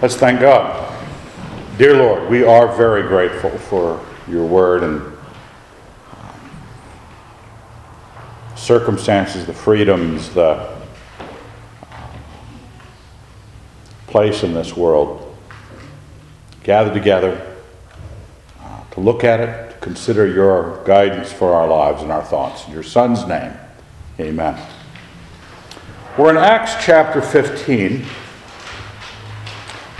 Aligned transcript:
Let's 0.00 0.14
thank 0.14 0.38
God. 0.38 0.96
Dear 1.76 1.96
Lord, 1.96 2.30
we 2.30 2.44
are 2.44 2.72
very 2.76 3.02
grateful 3.02 3.50
for 3.50 4.00
your 4.28 4.46
word 4.46 4.84
and 4.84 5.02
um, 6.12 6.50
circumstances, 8.54 9.44
the 9.44 9.52
freedoms, 9.52 10.32
the 10.34 10.72
place 14.06 14.44
in 14.44 14.54
this 14.54 14.76
world. 14.76 15.36
Gathered 16.62 16.94
together 16.94 17.56
uh, 18.60 18.84
to 18.92 19.00
look 19.00 19.24
at 19.24 19.40
it, 19.40 19.72
to 19.72 19.78
consider 19.80 20.28
your 20.28 20.80
guidance 20.84 21.32
for 21.32 21.54
our 21.54 21.66
lives 21.66 22.04
and 22.04 22.12
our 22.12 22.22
thoughts. 22.22 22.64
In 22.68 22.72
your 22.72 22.84
Son's 22.84 23.26
name, 23.26 23.52
amen. 24.20 24.64
We're 26.16 26.30
in 26.30 26.36
Acts 26.36 26.84
chapter 26.84 27.20
15. 27.20 28.06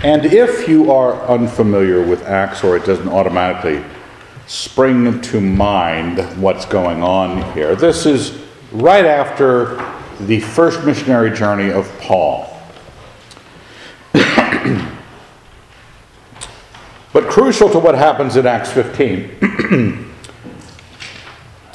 And 0.01 0.25
if 0.25 0.69
you 0.69 0.93
are 0.93 1.21
unfamiliar 1.27 2.01
with 2.01 2.25
Acts 2.25 2.63
or 2.63 2.77
it 2.77 2.85
doesn't 2.85 3.09
automatically 3.09 3.83
spring 4.47 5.19
to 5.19 5.41
mind 5.41 6.19
what's 6.41 6.63
going 6.63 7.03
on 7.03 7.51
here, 7.51 7.75
this 7.75 8.05
is 8.05 8.41
right 8.71 9.03
after 9.03 9.75
the 10.21 10.39
first 10.39 10.85
missionary 10.85 11.35
journey 11.35 11.69
of 11.69 11.91
Paul. 11.99 12.45
but 14.13 14.87
crucial 17.29 17.69
to 17.69 17.79
what 17.79 17.95
happens 17.95 18.37
in 18.37 18.47
Acts 18.47 18.71
15 18.71 19.37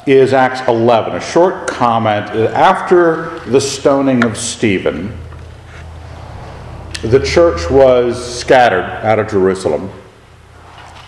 is 0.07 0.33
Acts 0.33 0.67
11, 0.67 1.13
a 1.13 1.21
short 1.21 1.67
comment 1.67 2.31
after 2.31 3.37
the 3.41 3.61
stoning 3.61 4.25
of 4.25 4.35
Stephen 4.35 5.15
the 7.01 7.19
church 7.19 7.69
was 7.69 8.39
scattered 8.39 8.83
out 8.83 9.19
of 9.19 9.29
Jerusalem. 9.29 9.89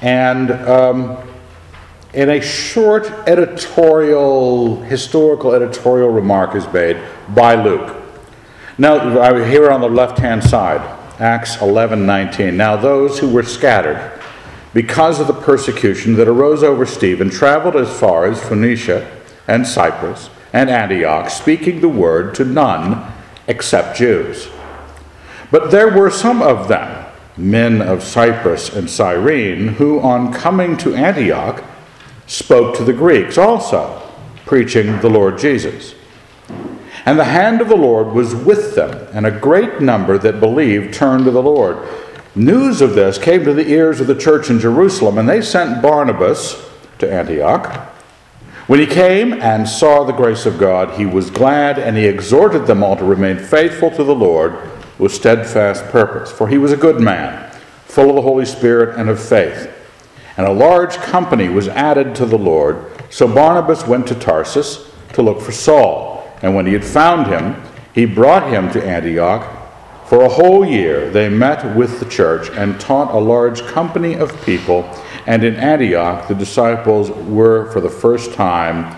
And 0.01 0.51
um, 0.51 1.17
in 2.13 2.29
a 2.29 2.41
short 2.41 3.09
editorial, 3.27 4.81
historical 4.83 5.53
editorial 5.53 6.09
remark 6.09 6.55
is 6.55 6.71
made 6.71 7.01
by 7.29 7.55
Luke. 7.55 7.95
Now, 8.77 9.33
here 9.43 9.71
on 9.71 9.81
the 9.81 9.89
left 9.89 10.19
hand 10.19 10.43
side, 10.43 10.81
Acts 11.19 11.61
11 11.61 12.05
19. 12.05 12.55
Now, 12.55 12.75
those 12.75 13.19
who 13.19 13.29
were 13.29 13.43
scattered 13.43 14.21
because 14.73 15.19
of 15.19 15.27
the 15.27 15.33
persecution 15.33 16.15
that 16.15 16.27
arose 16.27 16.61
over 16.61 16.85
Stephen 16.85 17.29
traveled 17.29 17.75
as 17.75 17.99
far 17.99 18.25
as 18.25 18.43
Phoenicia 18.47 19.09
and 19.47 19.65
Cyprus 19.65 20.29
and 20.53 20.69
Antioch, 20.69 21.29
speaking 21.29 21.81
the 21.81 21.89
word 21.89 22.35
to 22.35 22.45
none 22.45 23.11
except 23.47 23.97
Jews. 23.97 24.49
But 25.51 25.71
there 25.71 25.89
were 25.97 26.09
some 26.09 26.41
of 26.41 26.67
them, 26.67 27.05
men 27.37 27.81
of 27.81 28.03
Cyprus 28.03 28.73
and 28.73 28.89
Cyrene, 28.89 29.69
who 29.69 29.99
on 29.99 30.33
coming 30.33 30.75
to 30.77 30.95
Antioch 30.95 31.63
spoke 32.25 32.75
to 32.75 32.83
the 32.83 32.93
Greeks 32.93 33.37
also, 33.37 34.01
preaching 34.45 34.99
the 34.99 35.09
Lord 35.09 35.37
Jesus. 35.37 35.95
And 37.05 37.17
the 37.17 37.25
hand 37.25 37.61
of 37.61 37.69
the 37.69 37.77
Lord 37.77 38.07
was 38.07 38.35
with 38.35 38.75
them, 38.75 39.07
and 39.13 39.25
a 39.25 39.31
great 39.31 39.79
number 39.79 40.17
that 40.17 40.41
believed 40.41 40.93
turned 40.93 41.23
to 41.25 41.31
the 41.31 41.41
Lord. 41.41 41.87
News 42.35 42.81
of 42.81 42.95
this 42.95 43.17
came 43.17 43.45
to 43.45 43.53
the 43.53 43.69
ears 43.69 44.01
of 44.01 44.07
the 44.07 44.15
church 44.15 44.49
in 44.49 44.59
Jerusalem, 44.59 45.17
and 45.17 45.29
they 45.29 45.41
sent 45.41 45.81
Barnabas 45.81 46.69
to 46.99 47.11
Antioch. 47.11 47.93
When 48.67 48.81
he 48.81 48.85
came 48.85 49.31
and 49.33 49.69
saw 49.69 50.03
the 50.03 50.11
grace 50.11 50.45
of 50.45 50.59
God, 50.59 50.99
he 50.99 51.05
was 51.05 51.29
glad, 51.29 51.79
and 51.79 51.95
he 51.95 52.05
exhorted 52.05 52.67
them 52.67 52.83
all 52.83 52.97
to 52.97 53.05
remain 53.05 53.37
faithful 53.37 53.89
to 53.91 54.03
the 54.03 54.13
Lord 54.13 54.59
with 54.97 55.13
steadfast 55.13 55.85
purpose. 55.85 56.31
For 56.31 56.47
he 56.47 56.57
was 56.57 56.71
a 56.71 56.77
good 56.77 56.99
man, 56.99 57.51
full 57.85 58.09
of 58.09 58.15
the 58.15 58.21
Holy 58.21 58.45
Spirit 58.45 58.97
and 58.97 59.09
of 59.09 59.21
faith. 59.21 59.71
And 60.37 60.45
a 60.45 60.51
large 60.51 60.95
company 60.97 61.49
was 61.49 61.67
added 61.67 62.15
to 62.15 62.25
the 62.25 62.37
Lord. 62.37 62.85
So 63.09 63.27
Barnabas 63.27 63.87
went 63.87 64.07
to 64.07 64.15
Tarsus 64.15 64.91
to 65.13 65.21
look 65.21 65.41
for 65.41 65.51
Saul. 65.51 66.31
And 66.41 66.55
when 66.55 66.67
he 66.67 66.73
had 66.73 66.85
found 66.85 67.27
him, 67.27 67.61
he 67.93 68.05
brought 68.05 68.51
him 68.51 68.71
to 68.71 68.85
Antioch. 68.85 69.53
For 70.07 70.23
a 70.23 70.29
whole 70.29 70.65
year 70.65 71.09
they 71.09 71.27
met 71.27 71.75
with 71.75 71.99
the 71.99 72.05
church 72.05 72.49
and 72.51 72.79
taught 72.79 73.13
a 73.13 73.19
large 73.19 73.63
company 73.63 74.13
of 74.13 74.45
people. 74.45 74.83
And 75.25 75.43
in 75.43 75.55
Antioch 75.55 76.27
the 76.27 76.35
disciples 76.35 77.09
were 77.09 77.71
for 77.71 77.81
the 77.81 77.89
first 77.89 78.33
time 78.33 78.95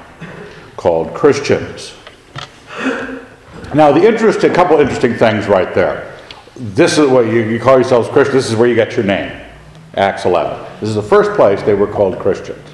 called 0.75 1.13
Christians. 1.13 1.93
Now, 3.73 3.91
the 3.91 4.07
interesting, 4.07 4.51
couple 4.51 4.79
interesting 4.79 5.13
things 5.13 5.47
right 5.47 5.73
there. 5.75 6.15
This 6.55 6.97
is 6.97 7.07
what 7.07 7.27
you, 7.27 7.41
you 7.43 7.59
call 7.59 7.75
yourselves 7.75 8.09
Christians. 8.09 8.43
This 8.43 8.51
is 8.51 8.55
where 8.55 8.67
you 8.67 8.75
get 8.75 8.95
your 8.95 9.05
name, 9.05 9.39
Acts 9.93 10.25
11. 10.25 10.65
This 10.79 10.89
is 10.89 10.95
the 10.95 11.03
first 11.03 11.33
place 11.33 11.61
they 11.61 11.75
were 11.75 11.87
called 11.87 12.17
Christians. 12.17 12.67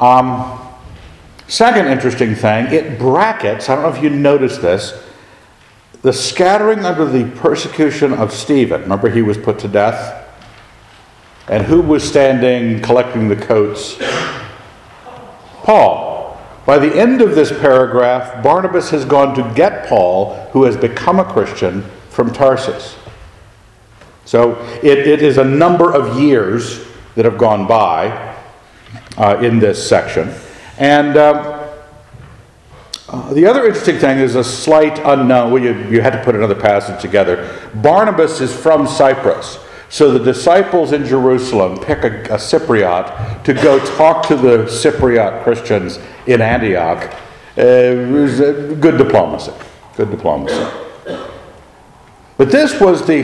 Um, 0.00 0.58
second 1.48 1.88
interesting 1.88 2.34
thing, 2.34 2.66
it 2.72 2.98
brackets, 2.98 3.68
I 3.68 3.74
don't 3.74 3.84
know 3.84 3.96
if 3.96 4.02
you 4.02 4.10
noticed 4.10 4.62
this, 4.62 5.02
the 6.00 6.12
scattering 6.12 6.84
under 6.84 7.04
the 7.04 7.30
persecution 7.36 8.12
of 8.14 8.32
Stephen. 8.32 8.82
Remember, 8.82 9.10
he 9.10 9.22
was 9.22 9.36
put 9.36 9.58
to 9.60 9.68
death? 9.68 10.24
And 11.48 11.64
who 11.64 11.80
was 11.80 12.02
standing 12.02 12.80
collecting 12.82 13.28
the 13.28 13.36
coats? 13.36 13.96
Paul. 15.62 16.05
By 16.66 16.78
the 16.78 16.98
end 16.98 17.22
of 17.22 17.36
this 17.36 17.52
paragraph, 17.52 18.42
Barnabas 18.42 18.90
has 18.90 19.04
gone 19.04 19.34
to 19.36 19.54
get 19.54 19.86
Paul, 19.86 20.34
who 20.52 20.64
has 20.64 20.76
become 20.76 21.20
a 21.20 21.24
Christian, 21.24 21.82
from 22.10 22.32
Tarsus. 22.32 22.96
So 24.24 24.60
it, 24.82 24.98
it 24.98 25.22
is 25.22 25.38
a 25.38 25.44
number 25.44 25.92
of 25.92 26.20
years 26.20 26.84
that 27.14 27.24
have 27.24 27.38
gone 27.38 27.68
by 27.68 28.36
uh, 29.16 29.38
in 29.40 29.60
this 29.60 29.88
section. 29.88 30.34
And 30.78 31.16
um, 31.16 31.36
uh, 33.08 33.32
the 33.32 33.46
other 33.46 33.64
interesting 33.64 33.98
thing 33.98 34.18
is 34.18 34.34
a 34.34 34.42
slight 34.42 34.98
unknown. 35.04 35.52
Well, 35.52 35.62
you, 35.62 35.74
you 35.88 36.00
had 36.00 36.14
to 36.14 36.24
put 36.24 36.34
another 36.34 36.56
passage 36.56 37.00
together. 37.00 37.56
Barnabas 37.76 38.40
is 38.40 38.52
from 38.52 38.88
Cyprus. 38.88 39.58
So 39.88 40.10
the 40.10 40.24
disciples 40.24 40.92
in 40.92 41.06
Jerusalem 41.06 41.78
pick 41.78 42.02
a, 42.02 42.24
a, 42.24 42.38
Cypriot 42.38 43.44
to 43.44 43.54
go 43.54 43.78
talk 43.96 44.26
to 44.26 44.36
the 44.36 44.64
Cypriot 44.64 45.44
Christians 45.44 46.00
in 46.26 46.40
Antioch. 46.40 47.14
Uh, 47.58 47.62
it 47.62 48.08
was 48.10 48.38
good 48.38 48.98
diplomacy. 48.98 49.52
Good 49.96 50.10
diplomacy. 50.10 50.66
But 52.36 52.50
this 52.50 52.78
was 52.80 53.06
the, 53.06 53.22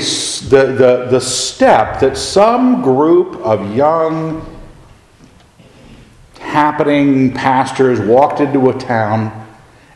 the, 0.49 0.73
the, 0.73 1.07
the 1.11 1.21
step 1.21 2.01
that 2.01 2.17
some 2.17 2.81
group 2.81 3.37
of 3.37 3.77
young, 3.77 4.49
happening 6.41 7.33
pastors 7.35 8.01
walked 8.01 8.41
into 8.41 8.71
a 8.71 8.79
town 8.79 9.47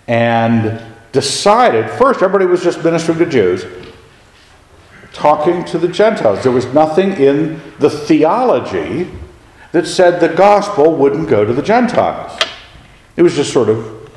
and 0.07 0.83
decided 1.13 1.91
first, 1.93 2.23
everybody 2.23 2.45
was 2.45 2.63
just 2.63 2.85
ministering 2.85 3.19
to 3.19 3.27
Jews 3.27 3.65
talking 5.17 5.65
to 5.65 5.79
the 5.79 5.89
Gentiles. 5.89 6.43
There 6.43 6.53
was 6.53 6.67
nothing 6.75 7.13
in 7.13 7.61
the 7.79 7.89
theology 7.89 9.11
that 9.73 9.87
said 9.87 10.21
the 10.21 10.29
gospel 10.29 10.95
wouldn't 10.95 11.29
go 11.31 11.43
to 11.43 11.55
the 11.55 11.63
Gentiles. 11.63 12.39
It 13.17 13.23
was 13.23 13.35
just 13.35 13.53
sort 13.53 13.69
of 13.69 14.11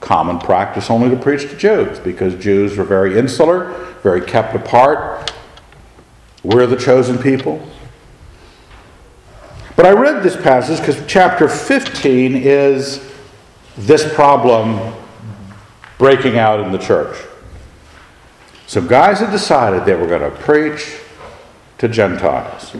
common 0.00 0.38
practice 0.38 0.90
only 0.90 1.10
to 1.10 1.16
preach 1.16 1.42
to 1.42 1.56
Jews 1.56 1.98
because 1.98 2.34
Jews 2.36 2.76
were 2.76 2.84
very 2.84 3.18
insular, 3.18 3.72
very 4.02 4.22
kept 4.22 4.54
apart. 4.54 5.32
We're 6.42 6.66
the 6.66 6.76
chosen 6.76 7.18
people. 7.18 7.66
But 9.76 9.86
I 9.86 9.90
read 9.90 10.22
this 10.22 10.36
passage 10.36 10.78
because 10.80 11.00
chapter 11.06 11.48
15 11.48 12.34
is 12.36 13.12
this 13.76 14.12
problem 14.14 14.94
breaking 15.98 16.38
out 16.38 16.60
in 16.60 16.72
the 16.72 16.78
church. 16.78 17.16
So, 18.66 18.80
guys 18.80 19.20
had 19.20 19.30
decided 19.30 19.84
they 19.84 19.94
were 19.94 20.06
going 20.06 20.28
to 20.28 20.36
preach 20.36 20.98
to 21.78 21.88
Gentiles. 21.88 22.76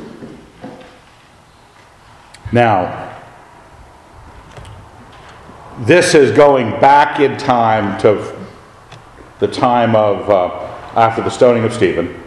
Now, 2.52 3.07
this 5.80 6.14
is 6.14 6.36
going 6.36 6.70
back 6.80 7.20
in 7.20 7.36
time 7.36 8.00
to 8.00 8.36
the 9.38 9.46
time 9.46 9.94
of 9.94 10.28
uh, 10.28 10.48
after 10.98 11.22
the 11.22 11.30
stoning 11.30 11.64
of 11.64 11.72
Stephen. 11.72 12.22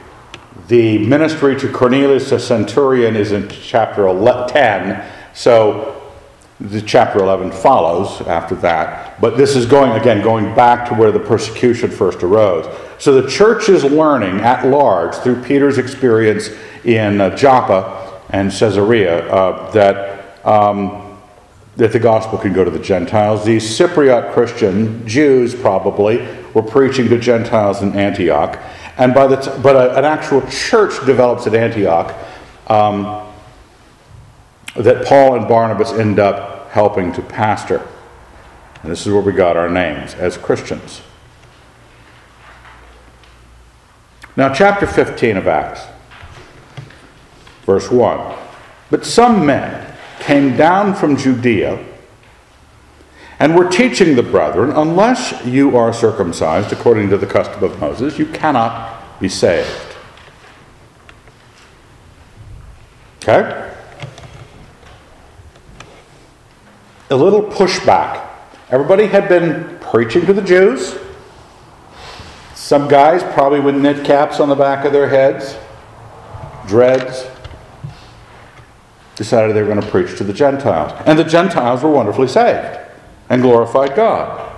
The 0.67 0.99
ministry 0.99 1.59
to 1.59 1.69
Cornelius 1.69 2.29
the 2.29 2.39
centurion 2.39 3.15
is 3.15 3.33
in 3.33 3.49
chapter 3.49 4.07
10. 4.47 5.11
So 5.33 6.01
the 6.61 6.81
chapter 6.81 7.19
11 7.19 7.51
follows 7.51 8.21
after 8.21 8.55
that. 8.55 9.19
But 9.19 9.35
this 9.35 9.55
is 9.55 9.65
going, 9.65 9.99
again, 9.99 10.23
going 10.23 10.55
back 10.55 10.87
to 10.87 10.93
where 10.93 11.11
the 11.11 11.19
persecution 11.19 11.91
first 11.91 12.23
arose. 12.23 12.73
So 12.99 13.19
the 13.19 13.27
church 13.29 13.67
is 13.67 13.83
learning 13.83 14.39
at 14.39 14.65
large 14.65 15.15
through 15.15 15.41
Peter's 15.43 15.77
experience 15.77 16.49
in 16.85 17.19
uh, 17.19 17.35
Joppa 17.35 18.21
and 18.29 18.49
Caesarea 18.51 19.27
uh, 19.29 19.71
that, 19.71 20.45
um, 20.45 21.00
that 21.77 21.93
the 21.93 21.99
gospel 21.99 22.37
can 22.37 22.53
go 22.53 22.63
to 22.63 22.71
the 22.71 22.79
Gentiles. 22.79 23.45
These 23.45 23.63
Cypriot 23.77 24.33
Christian 24.33 25.07
Jews 25.07 25.55
probably 25.55 26.27
were 26.53 26.61
preaching 26.61 27.07
to 27.09 27.17
Gentiles 27.17 27.81
in 27.81 27.95
Antioch. 27.95 28.59
And 28.97 29.13
by 29.13 29.27
the 29.27 29.37
t- 29.37 29.51
but 29.61 29.75
a, 29.75 29.97
an 29.97 30.05
actual 30.05 30.41
church 30.49 31.05
develops 31.05 31.47
at 31.47 31.55
Antioch 31.55 32.13
um, 32.67 33.27
that 34.75 35.05
Paul 35.05 35.35
and 35.35 35.47
Barnabas 35.47 35.91
end 35.93 36.19
up 36.19 36.69
helping 36.71 37.13
to 37.13 37.21
pastor. 37.21 37.87
And 38.83 38.91
this 38.91 39.05
is 39.05 39.13
where 39.13 39.21
we 39.21 39.31
got 39.31 39.55
our 39.55 39.69
names 39.69 40.13
as 40.15 40.37
Christians. 40.37 41.01
Now, 44.35 44.53
chapter 44.53 44.87
15 44.87 45.37
of 45.37 45.47
Acts, 45.47 45.81
verse 47.65 47.91
1. 47.91 48.37
But 48.89 49.05
some 49.05 49.45
men 49.45 49.80
came 50.21 50.55
down 50.55 50.95
from 50.95 51.17
Judea 51.17 51.83
and 53.39 53.55
were 53.55 53.67
teaching 53.67 54.15
the 54.15 54.21
brethren, 54.21 54.69
unless 54.69 55.43
you 55.43 55.75
are 55.75 55.91
circumcised 55.91 56.71
according 56.71 57.09
to 57.09 57.17
the 57.17 57.25
custom 57.25 57.63
of 57.63 57.79
Moses, 57.79 58.19
you 58.19 58.27
cannot 58.27 59.19
be 59.19 59.27
saved. 59.27 59.95
Okay? 63.17 63.73
A 67.09 67.15
little 67.15 67.41
pushback. 67.41 68.27
Everybody 68.69 69.07
had 69.07 69.27
been 69.27 69.79
preaching 69.79 70.25
to 70.27 70.33
the 70.33 70.41
Jews. 70.43 70.95
Some 72.53 72.87
guys, 72.87 73.23
probably 73.33 73.59
with 73.59 73.75
knit 73.75 74.05
caps 74.05 74.39
on 74.39 74.49
the 74.49 74.55
back 74.55 74.85
of 74.85 74.93
their 74.93 75.09
heads, 75.09 75.57
dreads, 76.67 77.25
decided 79.21 79.55
they 79.55 79.61
were 79.61 79.67
going 79.67 79.79
to 79.79 79.87
preach 79.87 80.17
to 80.17 80.23
the 80.23 80.33
Gentiles. 80.33 80.99
And 81.05 81.17
the 81.19 81.23
Gentiles 81.23 81.83
were 81.83 81.91
wonderfully 81.91 82.27
saved 82.27 82.79
and 83.29 83.43
glorified 83.43 83.95
God. 83.95 84.49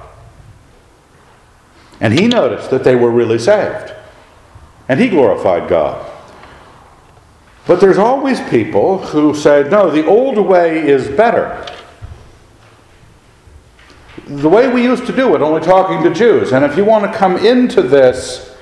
And 1.99 2.17
he 2.17 2.27
noticed 2.27 2.69
that 2.69 2.85
they 2.85 2.95
were 2.95 3.11
really 3.11 3.37
saved. 3.37 3.93
And 4.87 5.01
he 5.01 5.09
glorified 5.09 5.67
God. 5.67 6.09
But 7.67 7.81
there's 7.81 7.97
always 7.97 8.39
people 8.49 8.99
who 8.99 9.35
say, 9.35 9.67
no, 9.69 9.91
the 9.91 10.05
old 10.05 10.37
way 10.37 10.87
is 10.87 11.09
better. 11.09 11.65
The 14.25 14.49
way 14.49 14.69
we 14.69 14.81
used 14.81 15.05
to 15.07 15.13
do 15.13 15.35
it, 15.35 15.41
only 15.41 15.61
talking 15.61 16.03
to 16.03 16.13
Jews. 16.13 16.53
And 16.53 16.63
if 16.63 16.77
you 16.77 16.85
want 16.85 17.11
to 17.11 17.17
come 17.17 17.35
into 17.35 17.81
this 17.81 18.55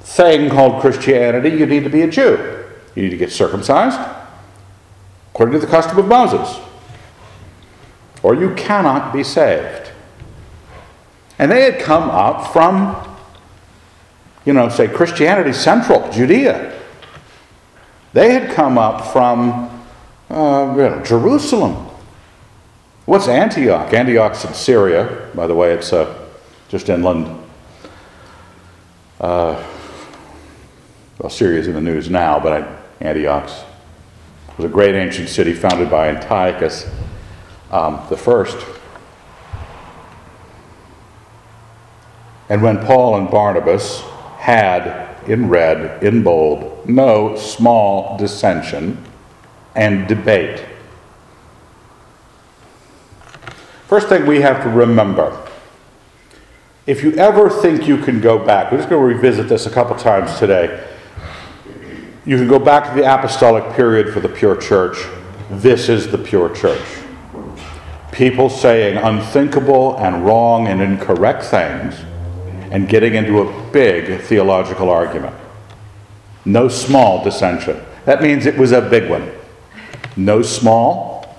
thing 0.00 0.48
called 0.48 0.80
Christianity, 0.80 1.50
you 1.50 1.66
need 1.66 1.84
to 1.84 1.90
be 1.90 2.02
a 2.02 2.10
Jew. 2.10 2.64
You 2.94 3.02
need 3.02 3.10
to 3.10 3.18
get 3.18 3.30
circumcised 3.30 4.21
according 5.32 5.52
to 5.54 5.58
the 5.58 5.66
custom 5.66 5.98
of 5.98 6.06
Moses. 6.06 6.60
Or 8.22 8.34
you 8.34 8.54
cannot 8.54 9.12
be 9.12 9.24
saved. 9.24 9.90
And 11.38 11.50
they 11.50 11.62
had 11.62 11.80
come 11.80 12.10
up 12.10 12.52
from, 12.52 13.16
you 14.44 14.52
know, 14.52 14.68
say 14.68 14.86
Christianity 14.86 15.52
Central, 15.52 16.10
Judea. 16.12 16.78
They 18.12 18.32
had 18.32 18.54
come 18.54 18.76
up 18.76 19.12
from 19.12 19.70
uh, 20.30 20.74
you 20.76 20.82
know, 20.82 21.02
Jerusalem. 21.02 21.88
What's 23.06 23.26
Antioch? 23.26 23.92
Antioch's 23.92 24.44
in 24.44 24.54
Syria. 24.54 25.30
By 25.34 25.46
the 25.46 25.54
way, 25.54 25.72
it's 25.72 25.92
uh, 25.92 26.28
just 26.68 26.88
inland. 26.88 27.26
Uh, 29.18 29.62
well, 31.18 31.30
Syria's 31.30 31.66
in 31.66 31.74
the 31.74 31.80
news 31.80 32.10
now, 32.10 32.38
but 32.38 32.62
I, 32.62 32.78
Antioch's 33.00 33.64
was 34.56 34.66
a 34.66 34.68
great 34.68 34.94
ancient 34.94 35.28
city 35.28 35.52
founded 35.52 35.90
by 35.90 36.08
Antiochus 36.08 36.88
um, 37.70 38.04
the 38.08 38.16
first. 38.16 38.66
And 42.48 42.62
when 42.62 42.84
Paul 42.84 43.16
and 43.16 43.30
Barnabas 43.30 44.02
had 44.38 45.08
in 45.28 45.48
red, 45.48 46.02
in 46.02 46.22
bold, 46.22 46.88
no 46.88 47.36
small 47.36 48.18
dissension 48.18 49.02
and 49.74 50.06
debate. 50.06 50.64
First 53.86 54.08
thing 54.08 54.26
we 54.26 54.40
have 54.40 54.62
to 54.64 54.68
remember 54.68 55.38
if 56.86 57.04
you 57.04 57.12
ever 57.12 57.48
think 57.48 57.86
you 57.86 57.96
can 57.96 58.20
go 58.20 58.44
back, 58.44 58.72
we're 58.72 58.78
just 58.78 58.90
going 58.90 59.00
to 59.00 59.14
revisit 59.14 59.48
this 59.48 59.66
a 59.66 59.70
couple 59.70 59.94
times 59.96 60.36
today. 60.38 60.84
You 62.24 62.36
can 62.36 62.46
go 62.46 62.60
back 62.60 62.88
to 62.88 63.00
the 63.00 63.12
apostolic 63.12 63.74
period 63.74 64.12
for 64.12 64.20
the 64.20 64.28
pure 64.28 64.56
church. 64.56 64.96
This 65.50 65.88
is 65.88 66.12
the 66.12 66.18
pure 66.18 66.54
church. 66.54 66.86
People 68.12 68.48
saying 68.48 68.96
unthinkable 68.96 69.96
and 69.96 70.24
wrong 70.24 70.68
and 70.68 70.80
incorrect 70.80 71.42
things 71.44 71.96
and 72.70 72.88
getting 72.88 73.14
into 73.14 73.40
a 73.40 73.70
big 73.72 74.20
theological 74.20 74.88
argument. 74.88 75.34
No 76.44 76.68
small 76.68 77.24
dissension. 77.24 77.82
That 78.04 78.22
means 78.22 78.46
it 78.46 78.56
was 78.56 78.70
a 78.70 78.80
big 78.80 79.10
one. 79.10 79.30
No 80.16 80.42
small. 80.42 81.36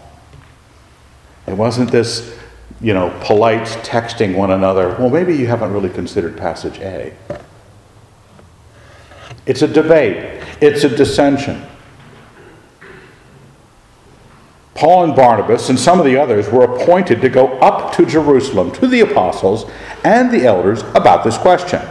It 1.47 1.53
wasn't 1.53 1.91
this, 1.91 2.37
you 2.81 2.93
know, 2.93 3.17
polite 3.23 3.67
texting 3.85 4.35
one 4.35 4.51
another. 4.51 4.89
Well, 4.99 5.09
maybe 5.09 5.35
you 5.35 5.47
haven't 5.47 5.71
really 5.71 5.89
considered 5.89 6.37
passage 6.37 6.79
A. 6.79 7.13
It's 9.45 9.61
a 9.61 9.67
debate, 9.67 10.41
it's 10.61 10.83
a 10.83 10.89
dissension. 10.89 11.63
Paul 14.73 15.03
and 15.05 15.15
Barnabas 15.15 15.69
and 15.69 15.79
some 15.79 15.99
of 15.99 16.05
the 16.05 16.17
others 16.17 16.49
were 16.49 16.63
appointed 16.63 17.21
to 17.21 17.29
go 17.29 17.57
up 17.59 17.93
to 17.95 18.05
Jerusalem 18.05 18.71
to 18.73 18.87
the 18.87 19.01
apostles 19.01 19.69
and 20.03 20.31
the 20.31 20.45
elders 20.45 20.81
about 20.95 21.23
this 21.23 21.37
question. 21.37 21.81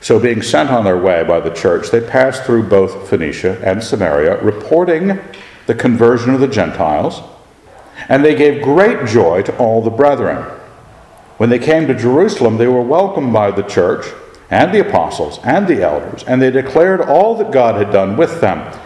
So, 0.00 0.18
being 0.18 0.42
sent 0.42 0.70
on 0.70 0.84
their 0.84 0.98
way 0.98 1.24
by 1.24 1.40
the 1.40 1.50
church, 1.50 1.90
they 1.90 2.00
passed 2.00 2.44
through 2.44 2.68
both 2.68 3.08
Phoenicia 3.08 3.60
and 3.64 3.82
Samaria, 3.82 4.42
reporting 4.42 5.18
the 5.66 5.74
conversion 5.74 6.34
of 6.34 6.40
the 6.40 6.48
Gentiles, 6.48 7.20
and 8.08 8.24
they 8.24 8.34
gave 8.34 8.62
great 8.62 9.06
joy 9.06 9.42
to 9.42 9.56
all 9.58 9.82
the 9.82 9.90
brethren. 9.90 10.44
When 11.36 11.50
they 11.50 11.58
came 11.58 11.86
to 11.88 11.94
Jerusalem, 11.94 12.56
they 12.56 12.68
were 12.68 12.82
welcomed 12.82 13.32
by 13.32 13.50
the 13.50 13.62
church 13.62 14.06
and 14.50 14.72
the 14.72 14.86
apostles 14.86 15.38
and 15.44 15.66
the 15.66 15.82
elders, 15.82 16.24
and 16.24 16.40
they 16.40 16.50
declared 16.50 17.00
all 17.00 17.36
that 17.36 17.50
God 17.50 17.74
had 17.74 17.92
done 17.92 18.16
with 18.16 18.40
them. 18.40 18.78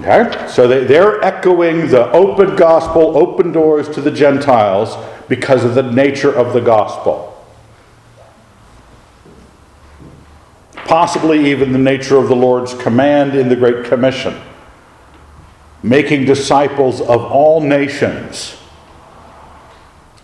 Okay? 0.00 0.46
So 0.48 0.68
they, 0.68 0.84
they're 0.84 1.22
echoing 1.22 1.88
the 1.88 2.10
open 2.12 2.56
gospel, 2.56 3.16
open 3.16 3.52
doors 3.52 3.88
to 3.90 4.00
the 4.00 4.10
Gentiles 4.10 4.96
because 5.28 5.64
of 5.64 5.74
the 5.74 5.82
nature 5.82 6.32
of 6.32 6.52
the 6.52 6.60
gospel. 6.60 7.28
Possibly 10.74 11.50
even 11.50 11.72
the 11.72 11.78
nature 11.78 12.16
of 12.16 12.28
the 12.28 12.36
Lord's 12.36 12.74
command 12.74 13.34
in 13.34 13.48
the 13.48 13.56
Great 13.56 13.86
Commission 13.86 14.38
making 15.82 16.24
disciples 16.24 17.00
of 17.00 17.22
all 17.24 17.60
nations. 17.60 18.56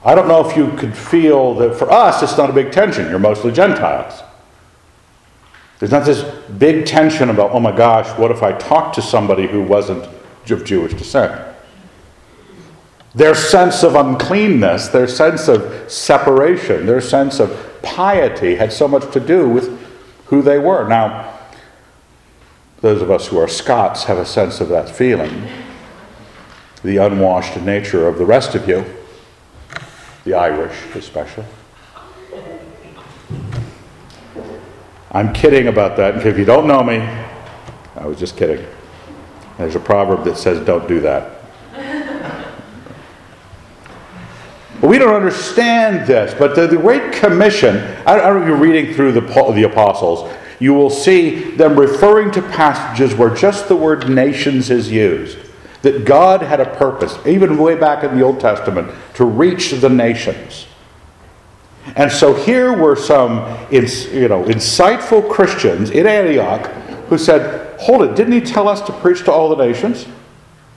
I 0.05 0.15
don't 0.15 0.29
know 0.29 0.49
if 0.49 0.57
you 0.57 0.71
could 0.77 0.97
feel 0.97 1.55
that 1.55 1.75
for 1.77 1.91
us 1.91 2.23
it's 2.23 2.39
not 2.39 2.51
a 2.51 2.53
big 2.53 2.73
tension. 2.73 3.09
You're 3.11 3.19
mostly 3.19 3.53
Gentiles. 3.53 4.23
There's 5.79 5.93
not 5.93 6.05
this 6.05 6.23
big 6.59 6.87
tension 6.87 7.31
about, 7.31 7.53
oh 7.53 7.61
my 7.61 7.77
gosh, 7.77 8.19
what 8.19 8.31
if 8.31 8.43
I 8.43 8.53
talked 8.53 8.95
to 8.97 9.03
somebody 9.03 9.47
who 9.47 9.63
wasn't 9.63 10.09
of 10.51 10.65
Jewish 10.65 10.95
descent? 10.95 11.47
Their 13.15 13.35
sense 13.35 13.83
of 13.83 13.95
uncleanness, 13.95 14.89
their 14.89 15.09
sense 15.09 15.49
of 15.49 15.91
separation, 15.91 16.87
their 16.87 17.01
sense 17.01 17.41
of 17.41 17.81
piety 17.83 18.57
had 18.57 18.73
so 18.73 18.89
much 18.89 19.13
to 19.13 19.21
do 19.21 19.49
with 19.49 19.79
who 20.27 20.43
they 20.43 20.59
were. 20.59 20.87
Now, 20.89 21.35
those 22.81 23.03
of 23.03 23.11
us 23.11 23.29
who 23.29 23.39
are 23.39 23.49
Scots 23.49 24.05
have 24.05 24.19
a 24.19 24.27
sense 24.27 24.61
of 24.61 24.69
that 24.69 24.89
feeling. 24.89 25.49
The 26.83 26.99
unwashed 26.99 27.61
nature 27.61 28.07
of 28.07 28.19
the 28.19 28.27
rest 28.27 28.55
of 28.55 28.69
you, 28.69 28.85
the 30.29 30.37
Irish 30.37 30.77
especially. 30.95 31.45
I'm 35.11 35.33
kidding 35.33 35.69
about 35.69 35.97
that. 35.97 36.27
If 36.27 36.37
you 36.37 36.45
don't 36.45 36.67
know 36.67 36.83
me, 36.83 36.99
I 37.97 38.05
was 38.05 38.19
just 38.19 38.37
kidding. 38.37 38.67
There's 39.57 39.75
a 39.75 39.81
proverb 39.81 40.25
that 40.25 40.37
says, 40.37 40.65
don't 40.67 40.87
do 40.87 41.01
that. 41.01 41.33
But 44.81 44.89
we 44.89 44.99
don't 44.99 45.15
understand 45.15 46.07
this. 46.07 46.35
But 46.39 46.55
the, 46.55 46.67
the 46.67 46.77
Great 46.77 47.15
Commission, 47.15 47.79
I 48.07 48.17
don't 48.17 48.37
know 48.37 48.43
if 48.43 48.49
you're 48.49 48.57
reading 48.57 48.95
through 48.95 49.13
the, 49.13 49.23
the 49.23 49.63
apostles, 49.65 50.31
you 50.61 50.75
will 50.75 50.91
see 50.91 51.53
them 51.53 51.81
referring 51.81 52.31
to 52.33 52.43
passages 52.43 53.15
where 53.15 53.35
just 53.35 53.67
the 53.67 53.77
word 53.77 54.11
nations 54.11 54.69
is 54.71 54.91
used. 54.91 55.39
That 55.83 56.05
God 56.05 56.43
had 56.43 56.61
a 56.61 56.77
purpose, 56.77 57.17
even 57.27 57.57
way 57.59 57.77
back 57.77 58.03
in 58.03 58.17
the 58.17 58.25
Old 58.25 58.41
Testament, 58.41 58.93
to 59.15 59.25
reach 59.25 59.71
the 59.71 59.89
nations. 59.89 60.67
And 61.97 62.11
so 62.11 62.35
here 62.35 62.77
were 62.77 62.97
some 62.97 63.39
you 63.71 64.29
know, 64.29 64.45
insightful 64.45 65.29
Christians 65.31 65.91
in 65.91 66.07
Antioch 66.07 66.67
who 67.09 67.17
said, 67.17 67.79
Hold 67.81 68.03
it, 68.03 68.17
didn't 68.17 68.33
he 68.33 68.41
tell 68.41 68.69
us 68.69 68.83
to 68.83 68.93
preach 68.93 69.25
to 69.25 69.33
all 69.33 69.55
the 69.55 69.65
nations? 69.65 70.07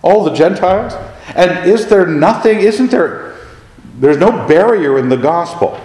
All 0.03 0.23
the 0.23 0.33
Gentiles? 0.33 0.93
And 1.35 1.69
is 1.69 1.87
there 1.87 2.05
nothing, 2.05 2.59
isn't 2.59 2.91
there, 2.91 3.35
there's 3.99 4.17
no 4.17 4.47
barrier 4.47 4.97
in 4.97 5.09
the 5.09 5.17
gospel. 5.17 5.79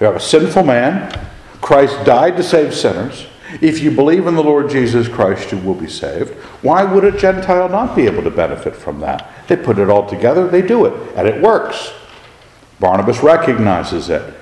You 0.00 0.06
have 0.06 0.16
a 0.16 0.20
sinful 0.20 0.64
man, 0.64 1.28
Christ 1.60 2.04
died 2.04 2.36
to 2.36 2.42
save 2.42 2.74
sinners. 2.74 3.26
If 3.60 3.80
you 3.80 3.90
believe 3.90 4.26
in 4.26 4.34
the 4.34 4.42
Lord 4.42 4.70
Jesus 4.70 5.08
Christ, 5.08 5.52
you 5.52 5.58
will 5.58 5.74
be 5.74 5.88
saved. 5.88 6.32
Why 6.62 6.84
would 6.84 7.04
a 7.04 7.16
Gentile 7.16 7.68
not 7.68 7.96
be 7.96 8.06
able 8.06 8.22
to 8.22 8.30
benefit 8.30 8.76
from 8.76 9.00
that? 9.00 9.30
They 9.48 9.56
put 9.56 9.78
it 9.78 9.90
all 9.90 10.08
together, 10.08 10.46
they 10.48 10.62
do 10.62 10.86
it, 10.86 10.94
and 11.16 11.26
it 11.26 11.40
works. 11.42 11.92
Barnabas 12.78 13.22
recognizes 13.22 14.08
it. 14.08 14.34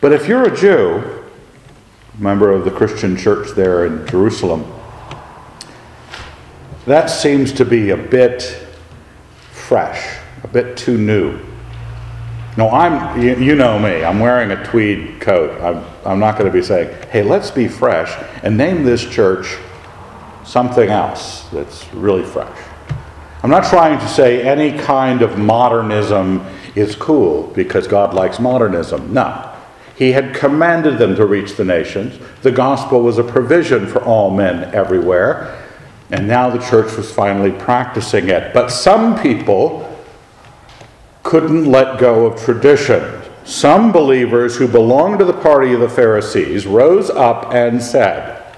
But 0.00 0.12
if 0.12 0.26
you're 0.26 0.44
a 0.44 0.56
Jew, 0.56 1.24
member 2.18 2.50
of 2.50 2.64
the 2.64 2.70
Christian 2.70 3.16
church 3.16 3.50
there 3.54 3.86
in 3.86 4.06
Jerusalem, 4.06 4.64
that 6.86 7.06
seems 7.06 7.52
to 7.52 7.64
be 7.64 7.90
a 7.90 7.96
bit 7.96 8.42
fresh, 9.50 10.18
a 10.42 10.48
bit 10.48 10.76
too 10.76 10.98
new. 10.98 11.38
No, 12.56 12.68
I'm, 12.68 13.20
you, 13.20 13.34
you 13.36 13.54
know 13.54 13.78
me, 13.78 14.04
I'm 14.04 14.20
wearing 14.20 14.50
a 14.50 14.62
tweed 14.64 15.20
coat. 15.20 15.58
I'm, 15.62 15.84
I'm 16.04 16.18
not 16.18 16.38
going 16.38 16.50
to 16.50 16.52
be 16.52 16.62
saying, 16.62 16.94
hey, 17.08 17.22
let's 17.22 17.50
be 17.50 17.66
fresh 17.66 18.12
and 18.42 18.56
name 18.56 18.84
this 18.84 19.08
church 19.08 19.56
something 20.44 20.90
else 20.90 21.48
that's 21.48 21.92
really 21.94 22.24
fresh. 22.24 22.58
I'm 23.42 23.50
not 23.50 23.64
trying 23.64 23.98
to 23.98 24.08
say 24.08 24.42
any 24.42 24.78
kind 24.78 25.22
of 25.22 25.38
modernism 25.38 26.46
is 26.74 26.94
cool 26.94 27.48
because 27.48 27.86
God 27.86 28.14
likes 28.14 28.38
modernism. 28.38 29.12
No. 29.12 29.48
He 29.96 30.12
had 30.12 30.34
commanded 30.34 30.98
them 30.98 31.16
to 31.16 31.26
reach 31.26 31.56
the 31.56 31.64
nations. 31.64 32.18
The 32.42 32.52
gospel 32.52 33.02
was 33.02 33.18
a 33.18 33.24
provision 33.24 33.86
for 33.86 34.02
all 34.04 34.30
men 34.30 34.74
everywhere. 34.74 35.58
And 36.10 36.28
now 36.28 36.50
the 36.50 36.58
church 36.58 36.96
was 36.96 37.12
finally 37.12 37.50
practicing 37.50 38.28
it. 38.28 38.52
But 38.52 38.68
some 38.68 39.18
people 39.20 39.91
couldn't 41.32 41.64
let 41.64 41.98
go 41.98 42.26
of 42.26 42.38
tradition. 42.44 43.02
Some 43.44 43.90
believers 43.90 44.54
who 44.54 44.68
belonged 44.68 45.18
to 45.20 45.24
the 45.24 45.32
party 45.32 45.72
of 45.72 45.80
the 45.80 45.88
Pharisees 45.88 46.66
rose 46.66 47.08
up 47.08 47.54
and 47.54 47.82
said, 47.82 48.54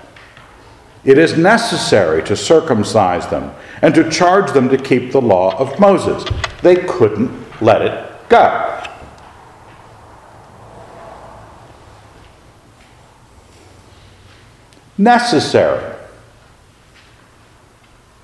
It 1.05 1.17
is 1.17 1.39
necessary 1.39 2.21
to 2.25 2.35
circumcise 2.35 3.29
them 3.29 3.55
and 3.81 3.95
to 3.95 4.11
charge 4.11 4.51
them 4.51 4.69
to 4.71 4.77
keep 4.77 5.13
the 5.13 5.21
law 5.21 5.57
of 5.57 5.79
Moses. 5.79 6.25
They 6.63 6.75
couldn't 6.75 7.31
let 7.63 7.81
it 7.81 8.29
go. 8.29 8.83
Necessary. 14.99 15.95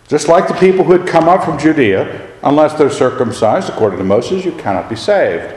Just 0.08 0.26
like 0.26 0.48
the 0.48 0.54
people 0.54 0.84
who 0.84 0.98
had 0.98 1.06
come 1.06 1.28
up 1.28 1.44
from 1.44 1.56
Judea, 1.56 2.29
unless 2.42 2.74
they're 2.74 2.90
circumcised, 2.90 3.68
according 3.68 3.98
to 3.98 4.04
Moses, 4.04 4.44
you 4.44 4.52
cannot 4.52 4.88
be 4.88 4.96
saved. 4.96 5.54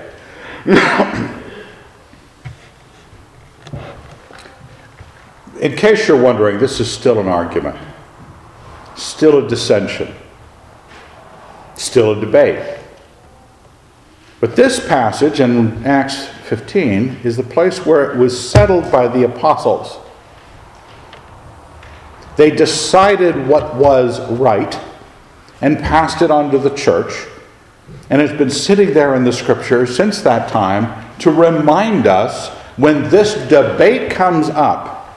In 5.60 5.78
case 5.78 6.08
you're 6.08 6.22
wondering, 6.22 6.60
this 6.60 6.80
is 6.80 6.92
still 6.92 7.20
an 7.20 7.28
argument, 7.28 7.78
still 8.96 9.46
a 9.46 9.48
dissension, 9.48 10.14
still 11.76 12.12
a 12.12 12.20
debate. 12.20 12.80
But 14.42 14.58
this 14.58 14.86
passage 14.86 15.40
in 15.40 15.86
Acts 15.86 16.28
15 16.50 17.22
is 17.24 17.38
the 17.38 17.44
place 17.44 17.86
where 17.86 18.12
it 18.12 18.18
was 18.18 18.38
settled 18.38 18.92
by 18.92 19.08
the 19.08 19.24
apostles. 19.24 20.00
They 22.36 22.52
decided 22.52 23.48
what 23.48 23.76
was 23.76 24.20
right 24.32 24.78
and 25.64 25.80
passed 25.80 26.22
it 26.22 26.30
on 26.30 26.52
to 26.52 26.60
the 26.60 26.70
church. 26.70 27.26
And 28.10 28.22
it's 28.22 28.34
been 28.34 28.52
sitting 28.52 28.94
there 28.94 29.16
in 29.16 29.24
the 29.24 29.34
scriptures 29.34 29.96
since 29.96 30.22
that 30.22 30.50
time 30.50 31.10
to 31.20 31.32
remind 31.32 32.06
us 32.06 32.50
when 32.78 33.10
this 33.10 33.34
debate 33.48 34.12
comes 34.12 34.50
up 34.50 35.08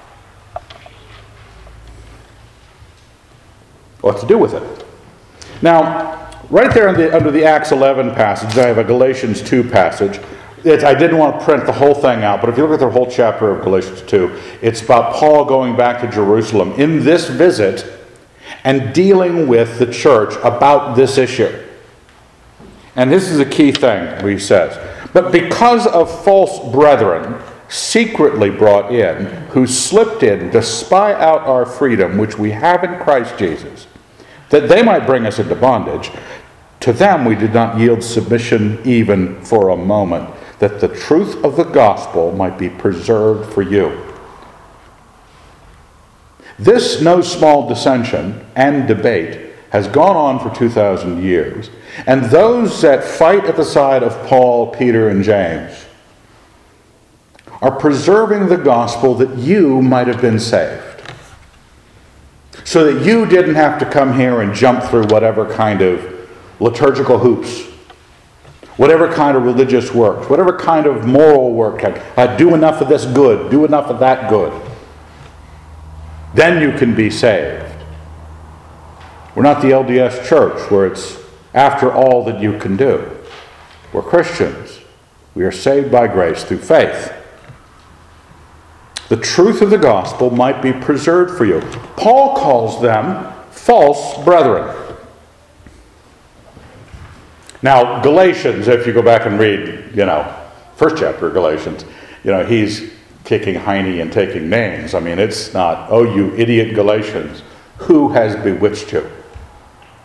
what 4.00 4.20
to 4.20 4.26
do 4.26 4.38
with 4.38 4.54
it. 4.54 4.84
Now, 5.60 6.30
right 6.48 6.72
there 6.72 6.92
the, 6.94 7.14
under 7.14 7.30
the 7.30 7.44
Acts 7.44 7.72
11 7.72 8.14
passage, 8.14 8.56
I 8.56 8.68
have 8.68 8.78
a 8.78 8.84
Galatians 8.84 9.42
2 9.42 9.64
passage 9.64 10.20
it's, 10.66 10.82
I 10.82 10.94
didn't 10.94 11.18
want 11.18 11.38
to 11.38 11.44
print 11.44 11.64
the 11.64 11.72
whole 11.72 11.94
thing 11.94 12.24
out, 12.24 12.40
but 12.40 12.50
if 12.50 12.56
you 12.56 12.64
look 12.64 12.72
at 12.72 12.80
the 12.80 12.90
whole 12.90 13.08
chapter 13.08 13.50
of 13.50 13.62
Galatians 13.62 14.02
2, 14.02 14.40
it's 14.62 14.82
about 14.82 15.14
Paul 15.14 15.44
going 15.44 15.76
back 15.76 16.00
to 16.00 16.10
Jerusalem 16.10 16.72
in 16.72 17.04
this 17.04 17.28
visit 17.28 17.95
and 18.64 18.94
dealing 18.94 19.46
with 19.46 19.78
the 19.78 19.90
church 19.90 20.34
about 20.42 20.96
this 20.96 21.18
issue. 21.18 21.64
And 22.94 23.12
this 23.12 23.28
is 23.28 23.38
a 23.38 23.44
key 23.44 23.72
thing, 23.72 24.26
he 24.26 24.38
says. 24.38 24.78
But 25.12 25.32
because 25.32 25.86
of 25.86 26.24
false 26.24 26.58
brethren, 26.72 27.40
secretly 27.68 28.50
brought 28.50 28.92
in, 28.92 29.26
who 29.48 29.66
slipped 29.66 30.22
in 30.22 30.50
to 30.52 30.62
spy 30.62 31.12
out 31.12 31.40
our 31.42 31.66
freedom, 31.66 32.16
which 32.16 32.38
we 32.38 32.50
have 32.52 32.84
in 32.84 32.98
Christ 33.00 33.38
Jesus, 33.38 33.86
that 34.50 34.68
they 34.68 34.82
might 34.82 35.06
bring 35.06 35.26
us 35.26 35.38
into 35.38 35.54
bondage, 35.54 36.10
to 36.80 36.92
them 36.92 37.24
we 37.24 37.34
did 37.34 37.52
not 37.52 37.78
yield 37.78 38.02
submission 38.02 38.80
even 38.84 39.42
for 39.42 39.70
a 39.70 39.76
moment 39.76 40.30
that 40.58 40.80
the 40.80 40.88
truth 40.88 41.42
of 41.44 41.56
the 41.56 41.64
gospel 41.64 42.32
might 42.32 42.58
be 42.58 42.68
preserved 42.68 43.52
for 43.52 43.62
you. 43.62 44.15
This 46.58 47.00
no 47.02 47.20
small 47.20 47.68
dissension 47.68 48.46
and 48.54 48.88
debate 48.88 49.52
has 49.70 49.88
gone 49.88 50.16
on 50.16 50.38
for 50.38 50.54
2,000 50.56 51.22
years, 51.22 51.70
and 52.06 52.24
those 52.24 52.80
that 52.82 53.04
fight 53.04 53.44
at 53.44 53.56
the 53.56 53.64
side 53.64 54.02
of 54.02 54.26
Paul, 54.26 54.74
Peter, 54.74 55.08
and 55.08 55.22
James 55.22 55.86
are 57.60 57.76
preserving 57.78 58.48
the 58.48 58.56
gospel 58.56 59.14
that 59.14 59.36
you 59.36 59.82
might 59.82 60.06
have 60.06 60.20
been 60.20 60.38
saved. 60.38 60.82
So 62.64 62.92
that 62.92 63.04
you 63.04 63.26
didn't 63.26 63.54
have 63.54 63.78
to 63.78 63.86
come 63.86 64.18
here 64.18 64.40
and 64.40 64.54
jump 64.54 64.82
through 64.84 65.06
whatever 65.06 65.52
kind 65.52 65.82
of 65.82 66.28
liturgical 66.58 67.18
hoops 67.18 67.66
whatever 68.76 69.12
kind 69.12 69.36
of 69.36 69.44
religious 69.44 69.92
works, 69.92 70.28
whatever 70.28 70.56
kind 70.56 70.86
of 70.86 71.06
moral 71.06 71.52
work, 71.52 71.82
uh, 71.84 72.36
do 72.36 72.54
enough 72.54 72.80
of 72.80 72.88
this 72.88 73.06
good, 73.06 73.50
do 73.50 73.64
enough 73.64 73.86
of 73.86 73.98
that 74.00 74.28
good. 74.28 74.52
Then 76.34 76.62
you 76.62 76.76
can 76.76 76.94
be 76.94 77.10
saved. 77.10 77.64
We're 79.34 79.42
not 79.42 79.60
the 79.62 79.68
LDS 79.68 80.26
church 80.26 80.70
where 80.70 80.86
it's 80.86 81.18
after 81.54 81.92
all 81.92 82.24
that 82.24 82.40
you 82.40 82.58
can 82.58 82.76
do. 82.76 83.10
We're 83.92 84.02
Christians. 84.02 84.80
We 85.34 85.44
are 85.44 85.52
saved 85.52 85.92
by 85.92 86.08
grace 86.08 86.44
through 86.44 86.58
faith. 86.58 87.12
The 89.08 89.16
truth 89.16 89.62
of 89.62 89.70
the 89.70 89.78
gospel 89.78 90.30
might 90.30 90.62
be 90.62 90.72
preserved 90.72 91.36
for 91.36 91.44
you. 91.44 91.60
Paul 91.96 92.36
calls 92.36 92.82
them 92.82 93.32
false 93.50 94.22
brethren. 94.24 94.74
Now, 97.62 98.02
Galatians, 98.02 98.68
if 98.68 98.86
you 98.86 98.92
go 98.92 99.02
back 99.02 99.26
and 99.26 99.38
read, 99.38 99.90
you 99.94 100.06
know, 100.06 100.34
first 100.76 100.96
chapter 100.96 101.28
of 101.28 101.34
Galatians, 101.34 101.84
you 102.24 102.30
know, 102.32 102.44
he's 102.44 102.92
kicking 103.26 103.56
Heine 103.56 104.00
and 104.00 104.10
taking 104.10 104.48
names. 104.48 104.94
I 104.94 105.00
mean, 105.00 105.18
it's 105.18 105.52
not, 105.52 105.90
oh, 105.90 106.04
you 106.04 106.34
idiot 106.36 106.74
Galatians, 106.74 107.42
who 107.78 108.08
has 108.10 108.36
bewitched 108.42 108.92
you? 108.92 109.10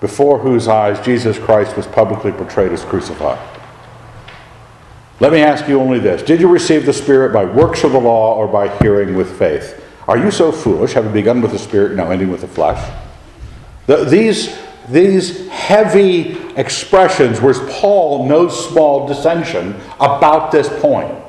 Before 0.01 0.40
whose 0.40 0.68
eyes 0.68 1.00
Jesus 1.06 1.38
Christ 1.38 1.78
was 1.78 1.88
publicly 1.88 2.32
portrayed 2.32 2.72
as 2.74 2.84
crucified. 2.84 3.40
Let 5.20 5.32
me 5.32 5.40
ask 5.40 5.68
you 5.70 5.80
only 5.80 6.00
this 6.00 6.24
Did 6.24 6.42
you 6.42 6.48
receive 6.48 6.86
the 6.86 6.94
Spirit 6.94 7.32
by 7.32 7.46
works 7.46 7.84
of 7.84 7.92
the 7.92 8.00
law 8.00 8.36
or 8.36 8.48
by 8.48 8.75
hearing 8.80 9.16
with 9.16 9.38
faith? 9.38 9.78
Are 10.08 10.18
you 10.18 10.32
so 10.32 10.51
foolish, 10.51 10.94
having 10.94 11.13
begun 11.13 11.42
with 11.42 11.51
the 11.51 11.60
Spirit, 11.60 11.96
now 11.96 12.10
ending 12.10 12.32
with 12.32 12.42
the 12.42 12.48
flesh? 12.48 12.92
The, 13.86 14.04
these 14.06 14.58
these 14.90 15.48
heavy 15.50 16.38
expressions 16.58 17.40
were 17.40 17.54
Paul 17.70 18.28
no 18.28 18.50
small 18.50 19.08
dissension 19.08 19.80
about 20.00 20.51
this 20.51 20.68
point. 20.82 21.21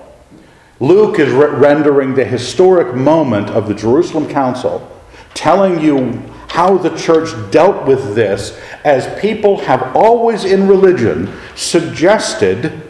Luke 0.82 1.20
is 1.20 1.30
re- 1.30 1.46
rendering 1.46 2.12
the 2.12 2.24
historic 2.24 2.92
moment 2.92 3.48
of 3.50 3.68
the 3.68 3.74
Jerusalem 3.74 4.28
Council, 4.28 4.90
telling 5.32 5.80
you 5.80 6.20
how 6.48 6.76
the 6.76 6.90
church 6.96 7.28
dealt 7.52 7.86
with 7.86 8.16
this 8.16 8.60
as 8.82 9.20
people 9.20 9.58
have 9.60 9.94
always 9.94 10.44
in 10.44 10.66
religion 10.66 11.32
suggested 11.54 12.82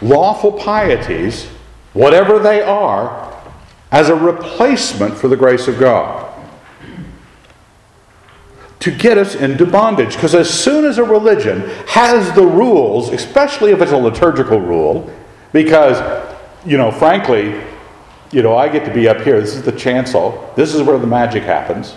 lawful 0.00 0.52
pieties, 0.52 1.46
whatever 1.92 2.38
they 2.38 2.62
are, 2.62 3.36
as 3.90 4.08
a 4.08 4.14
replacement 4.14 5.14
for 5.16 5.26
the 5.26 5.36
grace 5.36 5.66
of 5.66 5.76
God 5.80 6.32
to 8.78 8.92
get 8.92 9.18
us 9.18 9.34
into 9.34 9.66
bondage. 9.66 10.14
Because 10.14 10.36
as 10.36 10.48
soon 10.48 10.84
as 10.84 10.98
a 10.98 11.04
religion 11.04 11.62
has 11.88 12.32
the 12.36 12.46
rules, 12.46 13.08
especially 13.08 13.72
if 13.72 13.82
it's 13.82 13.92
a 13.92 13.96
liturgical 13.96 14.60
rule, 14.60 15.12
because, 15.52 16.00
you 16.64 16.76
know, 16.76 16.90
frankly, 16.90 17.62
you 18.30 18.42
know, 18.42 18.56
I 18.56 18.68
get 18.68 18.84
to 18.86 18.94
be 18.94 19.08
up 19.08 19.20
here. 19.20 19.40
This 19.40 19.54
is 19.54 19.62
the 19.62 19.72
chancel. 19.72 20.52
This 20.56 20.74
is 20.74 20.82
where 20.82 20.98
the 20.98 21.06
magic 21.06 21.42
happens. 21.42 21.94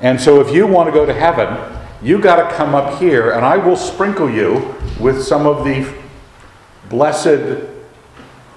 And 0.00 0.20
so 0.20 0.40
if 0.40 0.54
you 0.54 0.66
want 0.66 0.88
to 0.88 0.92
go 0.92 1.06
to 1.06 1.14
heaven, 1.14 1.56
you 2.02 2.20
got 2.20 2.48
to 2.48 2.56
come 2.56 2.74
up 2.74 3.00
here, 3.00 3.32
and 3.32 3.44
I 3.44 3.56
will 3.56 3.76
sprinkle 3.76 4.30
you 4.30 4.74
with 5.00 5.22
some 5.22 5.46
of 5.46 5.64
the 5.64 5.92
blessed 6.88 7.68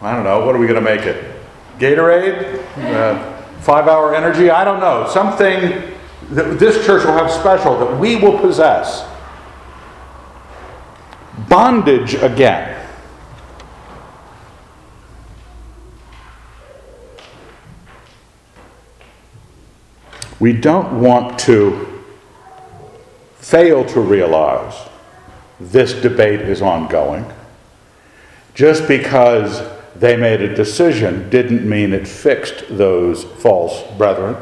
I 0.01 0.15
don't 0.15 0.23
know, 0.23 0.43
what 0.43 0.55
are 0.55 0.57
we 0.57 0.65
going 0.65 0.83
to 0.83 0.89
make 0.95 1.01
it? 1.01 1.35
Gatorade? 1.77 2.57
Uh, 2.77 3.37
five 3.59 3.87
hour 3.87 4.15
energy? 4.15 4.49
I 4.49 4.63
don't 4.63 4.79
know. 4.79 5.07
Something 5.07 5.93
that 6.31 6.57
this 6.57 6.83
church 6.85 7.05
will 7.05 7.13
have 7.13 7.29
special 7.29 7.77
that 7.77 7.99
we 7.99 8.15
will 8.15 8.39
possess. 8.39 9.07
Bondage 11.47 12.15
again. 12.15 12.80
We 20.41 20.53
don't 20.53 20.99
want 20.99 21.37
to 21.41 22.03
fail 23.35 23.85
to 23.85 24.01
realize 24.01 24.73
this 25.59 25.93
debate 25.93 26.41
is 26.41 26.63
ongoing. 26.63 27.31
Just 28.55 28.87
because 28.87 29.61
they 29.95 30.17
made 30.17 30.41
a 30.41 30.55
decision 30.55 31.29
didn't 31.29 31.69
mean 31.69 31.93
it 31.93 32.07
fixed 32.07 32.63
those 32.69 33.23
false 33.23 33.83
brethren. 33.99 34.35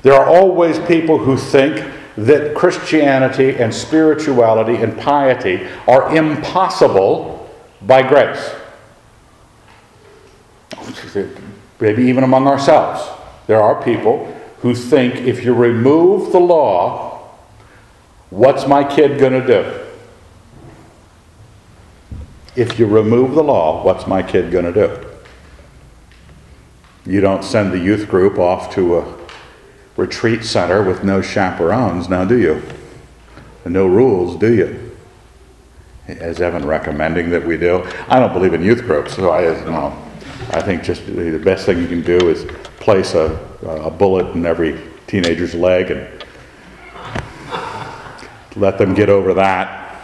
There 0.00 0.14
are 0.14 0.26
always 0.26 0.78
people 0.78 1.18
who 1.18 1.36
think 1.36 1.86
that 2.16 2.54
Christianity 2.54 3.56
and 3.56 3.74
spirituality 3.74 4.76
and 4.76 4.98
piety 4.98 5.68
are 5.86 6.16
impossible 6.16 7.46
by 7.82 8.08
grace. 8.08 8.54
Maybe 11.78 12.04
even 12.04 12.24
among 12.24 12.46
ourselves. 12.46 13.17
There 13.48 13.60
are 13.62 13.82
people 13.82 14.32
who 14.60 14.74
think 14.74 15.14
if 15.16 15.42
you 15.42 15.54
remove 15.54 16.32
the 16.32 16.38
law, 16.38 17.18
what's 18.28 18.66
my 18.66 18.84
kid 18.84 19.18
going 19.18 19.32
to 19.32 19.46
do? 19.46 19.84
If 22.54 22.78
you 22.78 22.86
remove 22.86 23.34
the 23.34 23.42
law, 23.42 23.82
what's 23.84 24.06
my 24.06 24.22
kid 24.22 24.52
going 24.52 24.66
to 24.66 24.72
do? 24.72 25.06
You 27.10 27.22
don't 27.22 27.42
send 27.42 27.72
the 27.72 27.78
youth 27.78 28.06
group 28.06 28.38
off 28.38 28.74
to 28.74 28.98
a 28.98 29.18
retreat 29.96 30.44
center 30.44 30.82
with 30.82 31.02
no 31.02 31.22
chaperones, 31.22 32.08
now 32.08 32.26
do 32.26 32.38
you? 32.38 32.62
And 33.64 33.72
no 33.72 33.86
rules, 33.86 34.36
do 34.38 34.52
you? 34.54 34.94
Is 36.06 36.40
Evan 36.40 36.66
recommending 36.66 37.30
that 37.30 37.46
we 37.46 37.56
do? 37.56 37.88
I 38.08 38.20
don't 38.20 38.34
believe 38.34 38.52
in 38.52 38.62
youth 38.62 38.82
groups, 38.82 39.16
so 39.16 39.32
I, 39.32 39.42
no. 39.64 40.07
I 40.58 40.62
think 40.62 40.82
just 40.82 41.06
the 41.06 41.38
best 41.38 41.66
thing 41.66 41.78
you 41.78 41.86
can 41.86 42.02
do 42.02 42.28
is 42.28 42.44
place 42.78 43.14
a, 43.14 43.38
a 43.64 43.90
bullet 43.90 44.34
in 44.34 44.44
every 44.44 44.76
teenager's 45.06 45.54
leg 45.54 45.92
and 45.92 46.24
let 48.56 48.76
them 48.76 48.92
get 48.92 49.08
over 49.08 49.34
that, 49.34 50.00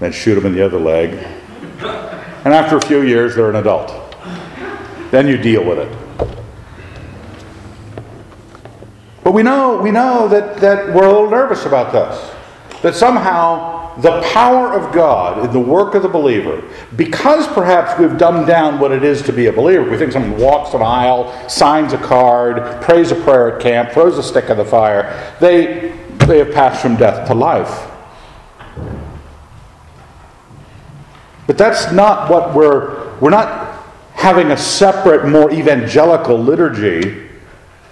then 0.00 0.12
shoot 0.12 0.34
them 0.34 0.44
in 0.44 0.52
the 0.52 0.62
other 0.62 0.78
leg. 0.78 1.14
And 2.44 2.52
after 2.52 2.76
a 2.76 2.80
few 2.82 3.00
years, 3.00 3.34
they're 3.34 3.48
an 3.48 3.56
adult. 3.56 4.14
Then 5.10 5.26
you 5.26 5.38
deal 5.38 5.64
with 5.64 5.78
it. 5.78 5.98
But 9.24 9.32
we 9.32 9.42
know, 9.42 9.80
we 9.80 9.92
know 9.92 10.28
that, 10.28 10.58
that 10.58 10.92
we're 10.94 11.06
a 11.06 11.10
little 11.10 11.30
nervous 11.30 11.64
about 11.64 11.90
this. 11.90 12.82
That 12.82 12.94
somehow 12.94 13.71
the 13.98 14.22
power 14.32 14.72
of 14.72 14.94
God 14.94 15.44
in 15.44 15.52
the 15.52 15.60
work 15.60 15.94
of 15.94 16.02
the 16.02 16.08
believer, 16.08 16.62
because 16.96 17.46
perhaps 17.48 17.98
we've 17.98 18.16
dumbed 18.16 18.46
down 18.46 18.78
what 18.80 18.92
it 18.92 19.04
is 19.04 19.22
to 19.22 19.32
be 19.32 19.46
a 19.46 19.52
believer, 19.52 19.88
we 19.90 19.98
think 19.98 20.12
someone 20.12 20.40
walks 20.40 20.72
an 20.74 20.82
aisle, 20.82 21.48
signs 21.48 21.92
a 21.92 21.98
card, 21.98 22.82
prays 22.82 23.10
a 23.10 23.14
prayer 23.16 23.56
at 23.56 23.62
camp, 23.62 23.92
throws 23.92 24.16
a 24.16 24.22
stick 24.22 24.48
in 24.48 24.56
the 24.56 24.64
fire, 24.64 25.34
they, 25.40 25.98
they 26.26 26.38
have 26.38 26.52
passed 26.52 26.80
from 26.80 26.96
death 26.96 27.26
to 27.28 27.34
life. 27.34 27.90
But 31.46 31.58
that's 31.58 31.92
not 31.92 32.30
what 32.30 32.54
we're, 32.54 33.18
we're 33.18 33.30
not 33.30 33.84
having 34.14 34.52
a 34.52 34.56
separate, 34.56 35.28
more 35.28 35.52
evangelical 35.52 36.38
liturgy 36.38 37.28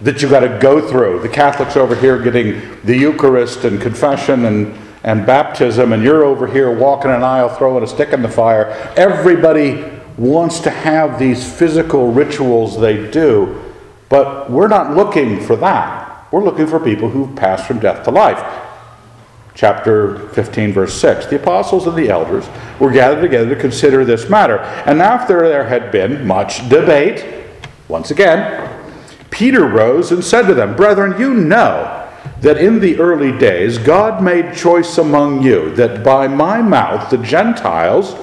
that 0.00 0.22
you've 0.22 0.30
got 0.30 0.40
to 0.40 0.58
go 0.60 0.80
through. 0.88 1.20
The 1.20 1.28
Catholics 1.28 1.76
over 1.76 1.94
here 1.94 2.18
getting 2.18 2.78
the 2.84 2.96
Eucharist 2.96 3.64
and 3.64 3.80
confession 3.80 4.46
and 4.46 4.74
and 5.02 5.24
baptism, 5.24 5.92
and 5.92 6.02
you're 6.02 6.24
over 6.24 6.46
here 6.46 6.70
walking 6.70 7.10
an 7.10 7.22
aisle 7.22 7.48
throwing 7.48 7.82
a 7.82 7.86
stick 7.86 8.12
in 8.12 8.22
the 8.22 8.28
fire. 8.28 8.66
Everybody 8.96 9.84
wants 10.16 10.60
to 10.60 10.70
have 10.70 11.18
these 11.18 11.50
physical 11.50 12.12
rituals 12.12 12.78
they 12.78 13.10
do, 13.10 13.60
but 14.08 14.50
we're 14.50 14.68
not 14.68 14.94
looking 14.94 15.40
for 15.40 15.56
that. 15.56 16.26
We're 16.30 16.44
looking 16.44 16.66
for 16.66 16.78
people 16.78 17.08
who've 17.08 17.34
passed 17.34 17.66
from 17.66 17.80
death 17.80 18.04
to 18.04 18.10
life. 18.10 18.66
Chapter 19.54 20.28
15, 20.30 20.72
verse 20.72 20.94
6. 21.00 21.26
The 21.26 21.36
apostles 21.36 21.86
and 21.86 21.96
the 21.96 22.08
elders 22.08 22.48
were 22.78 22.90
gathered 22.90 23.20
together 23.20 23.54
to 23.54 23.60
consider 23.60 24.04
this 24.04 24.28
matter. 24.28 24.58
And 24.58 25.02
after 25.02 25.48
there 25.48 25.64
had 25.64 25.90
been 25.90 26.26
much 26.26 26.68
debate, 26.68 27.26
once 27.88 28.10
again, 28.10 28.68
Peter 29.30 29.66
rose 29.66 30.12
and 30.12 30.22
said 30.22 30.46
to 30.46 30.54
them, 30.54 30.76
Brethren, 30.76 31.18
you 31.18 31.34
know 31.34 31.99
that 32.40 32.56
in 32.56 32.80
the 32.80 32.98
early 32.98 33.36
days 33.36 33.78
God 33.78 34.22
made 34.22 34.54
choice 34.54 34.98
among 34.98 35.42
you 35.42 35.74
that 35.74 36.02
by 36.02 36.26
my 36.28 36.62
mouth 36.62 37.10
the 37.10 37.18
Gentiles 37.18 38.16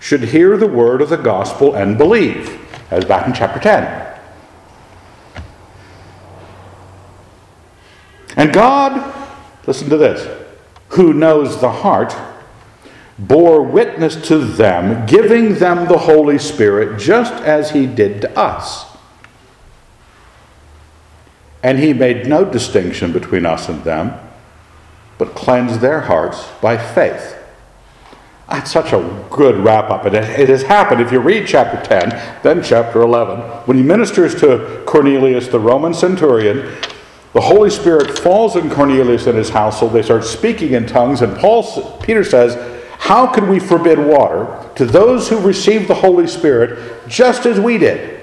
should 0.00 0.22
hear 0.24 0.56
the 0.56 0.66
word 0.66 1.02
of 1.02 1.08
the 1.08 1.16
gospel 1.16 1.74
and 1.74 1.98
believe, 1.98 2.60
as 2.90 3.04
back 3.04 3.26
in 3.26 3.32
chapter 3.32 3.58
10. 3.58 4.08
And 8.36 8.52
God, 8.52 9.14
listen 9.66 9.88
to 9.90 9.96
this, 9.96 10.46
who 10.90 11.12
knows 11.12 11.60
the 11.60 11.70
heart, 11.70 12.16
bore 13.18 13.62
witness 13.62 14.14
to 14.28 14.38
them, 14.38 15.06
giving 15.06 15.54
them 15.54 15.88
the 15.88 15.98
Holy 15.98 16.38
Spirit, 16.38 17.00
just 17.00 17.34
as 17.42 17.72
he 17.72 17.86
did 17.86 18.20
to 18.20 18.38
us. 18.38 18.86
And 21.62 21.78
he 21.78 21.92
made 21.92 22.26
no 22.26 22.44
distinction 22.44 23.12
between 23.12 23.44
us 23.44 23.68
and 23.68 23.82
them, 23.84 24.18
but 25.18 25.34
cleansed 25.34 25.80
their 25.80 26.00
hearts 26.00 26.46
by 26.60 26.76
faith. 26.76 27.36
That's 28.48 28.70
such 28.70 28.92
a 28.92 29.26
good 29.30 29.56
wrap 29.56 29.90
up. 29.90 30.06
And 30.06 30.14
it 30.14 30.48
has 30.48 30.62
happened. 30.62 31.02
If 31.02 31.12
you 31.12 31.20
read 31.20 31.46
chapter 31.46 31.82
10, 31.84 32.42
then 32.42 32.62
chapter 32.62 33.02
11, 33.02 33.40
when 33.66 33.76
he 33.76 33.82
ministers 33.82 34.34
to 34.36 34.82
Cornelius, 34.86 35.48
the 35.48 35.60
Roman 35.60 35.92
centurion, 35.92 36.74
the 37.34 37.42
Holy 37.42 37.68
Spirit 37.68 38.18
falls 38.18 38.56
on 38.56 38.70
Cornelius 38.70 39.26
and 39.26 39.36
his 39.36 39.50
household. 39.50 39.92
They 39.92 40.02
start 40.02 40.24
speaking 40.24 40.72
in 40.72 40.86
tongues, 40.86 41.20
and 41.20 41.36
Paul, 41.36 41.98
Peter 41.98 42.24
says, 42.24 42.82
How 42.98 43.26
can 43.26 43.48
we 43.48 43.58
forbid 43.58 43.98
water 43.98 44.66
to 44.76 44.86
those 44.86 45.28
who 45.28 45.38
received 45.40 45.88
the 45.88 45.94
Holy 45.94 46.26
Spirit 46.26 47.06
just 47.06 47.44
as 47.44 47.60
we 47.60 47.76
did? 47.76 48.17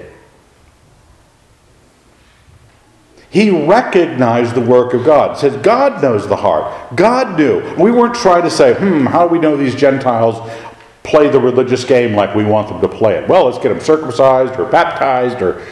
He 3.36 3.50
recognized 3.50 4.54
the 4.54 4.62
work 4.62 4.94
of 4.94 5.04
God. 5.04 5.36
Says 5.36 5.54
God 5.58 6.00
knows 6.00 6.26
the 6.26 6.36
heart. 6.36 6.96
God 6.96 7.36
knew. 7.36 7.60
We 7.74 7.90
weren't 7.90 8.14
trying 8.14 8.44
to 8.44 8.50
say, 8.50 8.72
hmm, 8.72 9.04
how 9.04 9.28
do 9.28 9.30
we 9.30 9.38
know 9.38 9.58
these 9.58 9.74
Gentiles 9.74 10.50
play 11.02 11.28
the 11.28 11.38
religious 11.38 11.84
game 11.84 12.14
like 12.14 12.34
we 12.34 12.46
want 12.46 12.70
them 12.70 12.80
to 12.80 12.88
play 12.88 13.16
it? 13.16 13.28
Well, 13.28 13.44
let's 13.44 13.58
get 13.58 13.68
them 13.68 13.80
circumcised 13.80 14.58
or 14.58 14.64
baptized 14.64 15.42
or, 15.42 15.62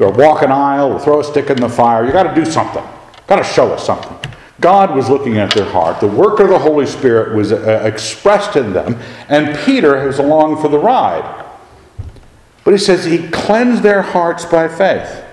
or 0.00 0.10
walk 0.10 0.42
an 0.42 0.50
aisle 0.50 0.90
or 0.90 0.98
throw 0.98 1.20
a 1.20 1.24
stick 1.24 1.50
in 1.50 1.60
the 1.60 1.68
fire. 1.68 2.04
You 2.04 2.10
got 2.10 2.24
to 2.24 2.34
do 2.34 2.44
something. 2.44 2.82
Got 3.28 3.36
to 3.36 3.44
show 3.44 3.72
us 3.72 3.86
something. 3.86 4.32
God 4.58 4.96
was 4.96 5.08
looking 5.08 5.38
at 5.38 5.54
their 5.54 5.70
heart. 5.70 6.00
The 6.00 6.08
work 6.08 6.40
of 6.40 6.48
the 6.48 6.58
Holy 6.58 6.86
Spirit 6.86 7.36
was 7.36 7.52
uh, 7.52 7.80
expressed 7.84 8.56
in 8.56 8.72
them, 8.72 9.00
and 9.28 9.56
Peter 9.60 10.04
was 10.04 10.18
along 10.18 10.60
for 10.60 10.66
the 10.66 10.80
ride. 10.80 11.44
But 12.64 12.72
he 12.72 12.78
says 12.78 13.04
he 13.04 13.28
cleansed 13.28 13.84
their 13.84 14.02
hearts 14.02 14.44
by 14.44 14.66
faith. 14.66 15.23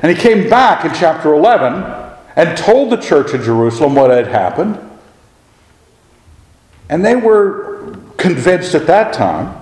And 0.00 0.14
he 0.14 0.20
came 0.20 0.48
back 0.48 0.84
in 0.84 0.94
chapter 0.94 1.32
11 1.34 1.84
and 2.36 2.56
told 2.56 2.90
the 2.90 2.96
church 2.96 3.34
in 3.34 3.42
Jerusalem 3.42 3.94
what 3.94 4.10
had 4.10 4.26
happened. 4.26 4.78
And 6.88 7.04
they 7.04 7.16
were 7.16 7.96
convinced 8.16 8.74
at 8.74 8.86
that 8.86 9.12
time 9.12 9.60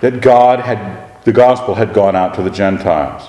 that 0.00 0.20
God 0.20 0.60
had, 0.60 1.24
the 1.24 1.32
gospel 1.32 1.74
had 1.74 1.94
gone 1.94 2.14
out 2.14 2.34
to 2.34 2.42
the 2.42 2.50
Gentiles. 2.50 3.28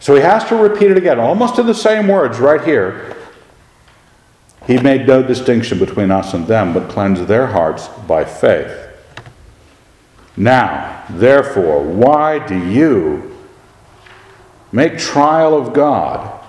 So 0.00 0.14
he 0.14 0.20
has 0.20 0.44
to 0.48 0.56
repeat 0.56 0.90
it 0.90 0.98
again, 0.98 1.18
almost 1.18 1.58
in 1.58 1.66
the 1.66 1.74
same 1.74 2.08
words 2.08 2.38
right 2.38 2.62
here. 2.62 3.16
He 4.66 4.78
made 4.78 5.06
no 5.06 5.22
distinction 5.22 5.78
between 5.78 6.10
us 6.10 6.34
and 6.34 6.46
them, 6.46 6.74
but 6.74 6.90
cleansed 6.90 7.26
their 7.26 7.46
hearts 7.46 7.88
by 8.06 8.24
faith. 8.24 8.83
Now, 10.36 11.04
therefore, 11.10 11.82
why 11.82 12.44
do 12.46 12.58
you 12.68 13.36
make 14.72 14.98
trial 14.98 15.56
of 15.56 15.72
God 15.72 16.40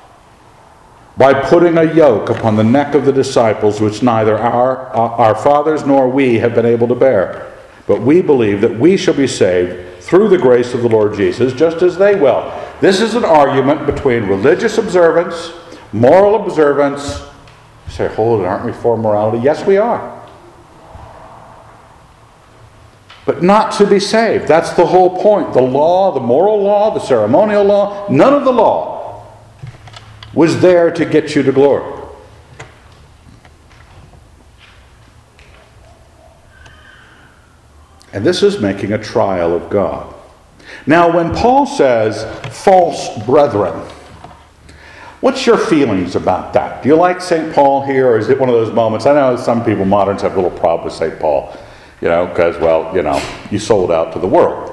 by 1.18 1.34
putting 1.34 1.78
a 1.78 1.94
yoke 1.94 2.30
upon 2.30 2.56
the 2.56 2.64
neck 2.64 2.96
of 2.96 3.06
the 3.06 3.14
disciples 3.14 3.80
which 3.80 4.02
neither 4.02 4.38
our, 4.38 4.88
our 4.90 5.36
fathers 5.36 5.86
nor 5.86 6.10
we 6.10 6.40
have 6.40 6.56
been 6.56 6.66
able 6.66 6.88
to 6.88 6.96
bear? 6.96 7.54
But 7.88 8.02
we 8.02 8.22
believe 8.22 8.62
that 8.62 8.80
we 8.80 8.98
shall 8.98 9.14
be 9.14 9.28
saved 9.28 10.02
through 10.02 10.30
the 10.30 10.38
grace 10.38 10.74
of 10.74 10.82
the 10.82 10.90
Lord 10.90 11.16
Jesus, 11.16 11.54
just 11.54 11.84
as 11.84 11.98
they 11.98 12.16
will. 12.16 12.52
This 12.82 13.02
is 13.02 13.14
an 13.14 13.24
argument 13.24 13.86
between 13.86 14.24
religious 14.24 14.78
observance, 14.80 15.54
moral 15.94 16.44
observance, 16.44 17.22
say, 17.90 18.08
hold 18.08 18.42
it, 18.42 18.46
aren't 18.46 18.66
we 18.66 18.74
for 18.74 18.98
morality? 18.98 19.44
Yes, 19.44 19.66
we 19.66 19.78
are. 19.78 20.15
But 23.26 23.42
not 23.42 23.72
to 23.74 23.88
be 23.88 24.00
saved. 24.00 24.48
That's 24.48 24.74
the 24.74 24.86
whole 24.86 25.22
point. 25.22 25.54
The 25.54 25.62
law, 25.62 26.12
the 26.12 26.20
moral 26.20 26.62
law, 26.62 26.94
the 26.94 27.00
ceremonial 27.00 27.64
law, 27.64 28.08
none 28.10 28.34
of 28.34 28.46
the 28.46 28.52
law 28.54 29.26
was 30.34 30.62
there 30.62 30.92
to 30.92 31.06
get 31.06 31.36
you 31.36 31.42
to 31.44 31.52
glory. 31.52 31.96
And 38.14 38.26
this 38.26 38.44
is 38.44 38.62
making 38.62 38.94
a 38.94 38.98
trial 38.98 39.54
of 39.54 39.70
God. 39.70 40.14
Now, 40.86 41.14
when 41.14 41.34
Paul 41.34 41.66
says 41.66 42.24
false 42.64 43.10
brethren, 43.26 43.74
what's 45.20 45.46
your 45.46 45.58
feelings 45.58 46.16
about 46.16 46.54
that? 46.54 46.82
Do 46.82 46.90
you 46.90 46.96
like 46.96 47.20
St. 47.20 47.54
Paul 47.54 47.86
here, 47.86 48.12
or 48.12 48.18
is 48.18 48.30
it 48.30 48.40
one 48.40 48.48
of 48.48 48.56
those 48.56 48.74
moments? 48.74 49.06
I 49.06 49.14
know 49.14 49.36
some 49.36 49.66
people, 49.66 49.84
moderns, 49.84 50.22
have 50.22 50.34
a 50.34 50.42
little 50.42 50.58
problem 50.58 50.86
with 50.86 50.94
St. 50.94 51.20
Paul, 51.20 51.58
you 52.02 52.08
know, 52.08 52.28
because, 52.28 52.58
well, 52.58 52.96
you 52.96 53.02
know, 53.02 53.22
you 53.52 53.60
sold 53.60 53.92
out 53.92 54.14
to 54.14 54.20
the 54.20 54.28
world. 54.28 54.72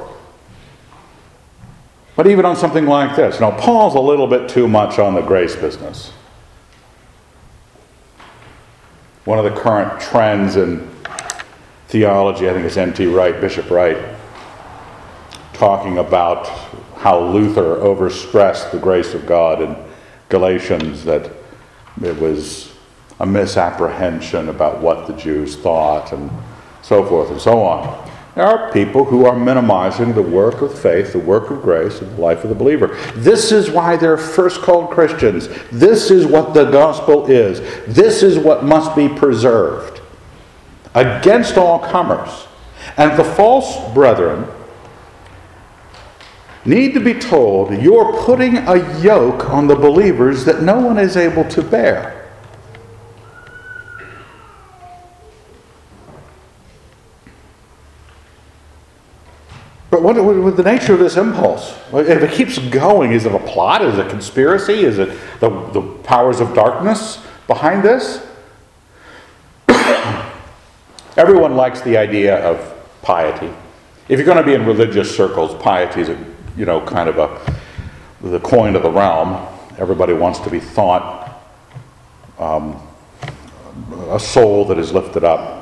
But 2.14 2.26
even 2.26 2.44
on 2.44 2.56
something 2.56 2.87
like 2.87 3.16
this, 3.16 3.37
you 3.37 3.40
know, 3.40 3.52
Paul's 3.52 3.94
a 3.94 4.00
little 4.00 4.26
bit 4.26 4.48
too 4.48 4.68
much 4.68 4.98
on 4.98 5.14
the 5.14 5.22
grace 5.22 5.56
business. 5.56 6.12
One 9.24 9.38
of 9.38 9.44
the 9.44 9.58
current 9.58 10.00
trends 10.00 10.56
in 10.56 10.90
theology, 11.88 12.50
I 12.50 12.52
think 12.52 12.66
it's 12.66 12.76
N.T. 12.76 13.06
Wright, 13.06 13.40
Bishop 13.40 13.70
Wright, 13.70 13.98
talking 15.52 15.98
about 15.98 16.48
how 16.96 17.20
Luther 17.20 17.76
overstressed 17.76 18.72
the 18.72 18.78
grace 18.78 19.14
of 19.14 19.26
God 19.26 19.62
in 19.62 19.76
Galatians, 20.28 21.04
that 21.04 21.30
it 22.02 22.18
was 22.18 22.72
a 23.20 23.26
misapprehension 23.26 24.48
about 24.48 24.80
what 24.80 25.06
the 25.06 25.12
Jews 25.14 25.56
thought 25.56 26.12
and 26.12 26.30
so 26.82 27.04
forth 27.04 27.30
and 27.30 27.40
so 27.40 27.62
on. 27.62 28.10
There 28.34 28.44
are 28.44 28.72
people 28.72 29.04
who 29.04 29.26
are 29.26 29.36
minimizing 29.38 30.14
the 30.14 30.22
work 30.22 30.62
of 30.62 30.76
faith, 30.76 31.12
the 31.12 31.18
work 31.18 31.50
of 31.50 31.60
grace, 31.60 32.00
and 32.00 32.16
the 32.16 32.20
life 32.20 32.44
of 32.44 32.48
the 32.48 32.54
believer. 32.54 32.96
This 33.14 33.52
is 33.52 33.70
why 33.70 33.96
they're 33.96 34.16
first 34.16 34.62
called 34.62 34.90
Christians. 34.90 35.48
This 35.70 36.10
is 36.10 36.24
what 36.24 36.54
the 36.54 36.70
gospel 36.70 37.26
is. 37.26 37.60
This 37.86 38.22
is 38.22 38.38
what 38.38 38.64
must 38.64 38.96
be 38.96 39.08
preserved 39.08 40.00
against 40.94 41.58
all 41.58 41.78
comers. 41.78 42.46
And 42.96 43.18
the 43.18 43.24
false 43.24 43.92
brethren 43.92 44.46
need 46.64 46.94
to 46.94 47.00
be 47.00 47.14
told 47.14 47.76
you're 47.82 48.16
putting 48.24 48.56
a 48.56 49.00
yoke 49.02 49.50
on 49.50 49.66
the 49.66 49.76
believers 49.76 50.46
that 50.46 50.62
no 50.62 50.80
one 50.80 50.96
is 50.96 51.18
able 51.18 51.44
to 51.50 51.62
bear. 51.62 52.21
But 59.92 60.02
what, 60.02 60.16
what, 60.24 60.57
the 60.57 60.62
nature 60.62 60.94
of 60.94 61.00
this 61.00 61.18
impulse? 61.18 61.76
If 61.92 62.22
it 62.22 62.33
keeps 62.33 62.57
going, 62.57 63.12
is 63.12 63.26
it 63.26 63.35
a 63.35 63.38
plot? 63.38 63.83
Is 63.83 63.98
it 63.98 64.07
a 64.07 64.09
conspiracy? 64.09 64.85
Is 64.85 64.98
it 64.98 65.11
the, 65.38 65.50
the 65.72 65.83
powers 66.02 66.40
of 66.40 66.55
darkness 66.55 67.22
behind 67.46 67.83
this? 67.83 68.26
Everyone 71.18 71.57
likes 71.57 71.83
the 71.83 71.98
idea 71.98 72.42
of 72.42 72.74
piety. 73.02 73.52
If 74.09 74.18
you're 74.18 74.24
going 74.24 74.38
to 74.38 74.42
be 74.42 74.55
in 74.55 74.64
religious 74.64 75.14
circles, 75.14 75.55
piety 75.62 76.00
is 76.00 76.09
a, 76.09 76.18
you 76.57 76.64
know, 76.64 76.81
kind 76.87 77.11
of 77.11 77.18
a 77.18 77.61
the 78.22 78.40
coin 78.40 78.74
of 78.76 78.85
the 78.85 78.90
realm. 78.90 79.46
Everybody 79.76 80.14
wants 80.14 80.38
to 80.38 80.48
be 80.48 80.59
thought 80.59 81.38
um, 82.38 82.81
a 84.09 84.18
soul 84.18 84.64
that 84.68 84.78
is 84.78 84.94
lifted 84.94 85.22
up. 85.22 85.62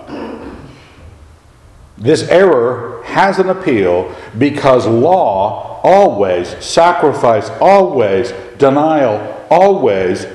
This 2.01 2.23
error 2.29 3.03
has 3.05 3.39
an 3.39 3.51
appeal 3.51 4.15
because 4.39 4.87
law 4.87 5.81
always, 5.85 6.49
sacrifice 6.65 7.51
always, 7.61 8.33
denial 8.57 9.47
always, 9.51 10.27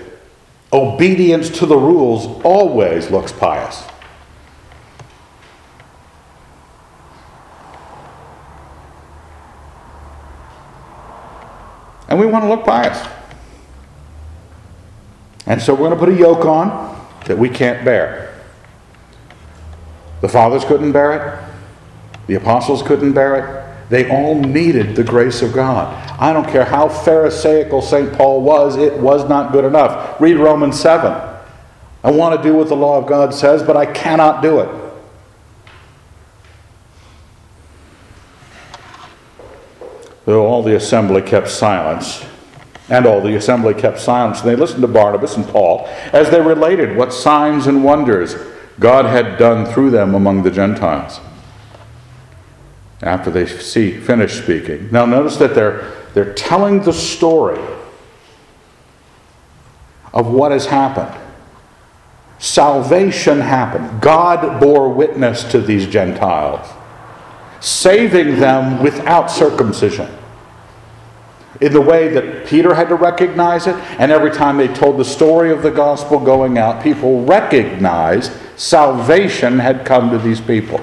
obedience 0.72 1.50
to 1.50 1.66
the 1.66 1.76
rules 1.76 2.42
always 2.44 3.10
looks 3.10 3.32
pious. 3.32 3.84
And 12.08 12.20
we 12.20 12.28
want 12.28 12.44
to 12.44 12.50
look 12.50 12.64
pious. 12.64 13.04
And 15.48 15.60
so 15.60 15.74
we're 15.74 15.90
going 15.90 15.92
to 15.92 15.98
put 15.98 16.10
a 16.10 16.16
yoke 16.16 16.46
on 16.46 17.08
that 17.26 17.38
we 17.38 17.50
can't 17.50 17.84
bear. 17.84 18.40
The 20.22 20.30
fathers 20.30 20.64
couldn't 20.64 20.92
bear 20.92 21.14
it. 21.14 21.45
The 22.28 22.36
apostles 22.36 22.82
couldn't 22.82 23.14
bear 23.14 23.36
it. 23.36 23.90
They 23.90 24.10
all 24.10 24.36
needed 24.36 24.96
the 24.96 25.04
grace 25.04 25.42
of 25.42 25.54
God. 25.54 25.94
I 26.20 26.34
don't 26.34 26.48
care 26.48 26.66
how 26.66 26.90
Pharisaical 26.90 27.82
St. 27.82 28.12
Paul 28.14 28.42
was, 28.42 28.78
it 28.78 28.98
was 28.98 29.30
not 29.30 29.52
good 29.52 29.66
enough. 29.66 30.20
Read 30.20 30.38
Romans 30.38 30.80
7. 30.80 31.12
I 32.04 32.12
want 32.12 32.42
to 32.42 32.48
do 32.48 32.56
what 32.56 32.68
the 32.68 32.76
law 32.76 32.98
of 32.98 33.08
God 33.08 33.34
says, 33.34 33.62
but 33.62 33.78
I 33.78 33.86
cannot 33.86 34.42
do 34.42 34.60
it. 34.60 34.70
Though 40.26 40.48
all 40.48 40.64
the 40.64 40.76
assembly 40.76 41.22
kept 41.22 41.50
silence, 41.50 42.26
and 42.90 43.06
all 43.06 43.22
the 43.22 43.36
assembly 43.36 43.76
kept 43.76 44.00
silence, 44.00 44.42
and 44.42 44.50
they 44.50 44.56
listened 44.56 44.82
to 44.82 44.88
Barnabas 44.88 45.38
and 45.38 45.48
Paul 45.48 45.88
as 46.14 46.32
they 46.32 46.42
related 46.42 46.98
what 46.98 47.14
signs 47.14 47.68
and 47.68 47.84
wonders 47.84 48.36
God 48.80 49.06
had 49.06 49.38
done 49.38 49.66
through 49.72 49.92
them 49.92 50.16
among 50.16 50.44
the 50.44 50.52
Gentiles. 50.52 51.20
After 53.06 53.32
they 53.32 53.46
see, 53.46 53.98
finish 53.98 54.42
speaking. 54.42 54.90
Now, 54.92 55.06
notice 55.06 55.38
that 55.38 55.56
they're, 55.56 55.94
they're 56.14 56.34
telling 56.34 56.82
the 56.82 56.92
story 56.92 57.64
of 60.14 60.28
what 60.28 60.52
has 60.52 60.66
happened. 60.66 61.22
Salvation 62.40 63.40
happened. 63.40 64.02
God 64.02 64.60
bore 64.60 64.92
witness 64.92 65.44
to 65.46 65.62
these 65.62 65.88
Gentiles 65.88 66.68
saving 67.66 68.40
them 68.40 68.84
without 68.84 69.32
circumcision. 69.32 70.08
In 71.62 71.74
the 71.74 71.82
way 71.82 72.10
that 72.10 72.46
Peter 72.46 72.76
had 72.76 72.90
to 72.90 72.96
recognize 72.96 73.66
it, 73.66 73.76
and 73.98 74.12
every 74.12 74.30
time 74.30 74.58
they 74.58 74.68
told 74.68 74.98
the 74.98 75.06
story 75.06 75.52
of 75.52 75.64
the 75.64 75.72
gospel 75.72 76.20
going 76.20 76.60
out, 76.60 76.84
people 76.84 77.26
recognized 77.26 78.32
salvation 78.56 79.58
had 79.58 79.84
come 79.84 80.12
to 80.12 80.18
these 80.20 80.40
people. 80.40 80.80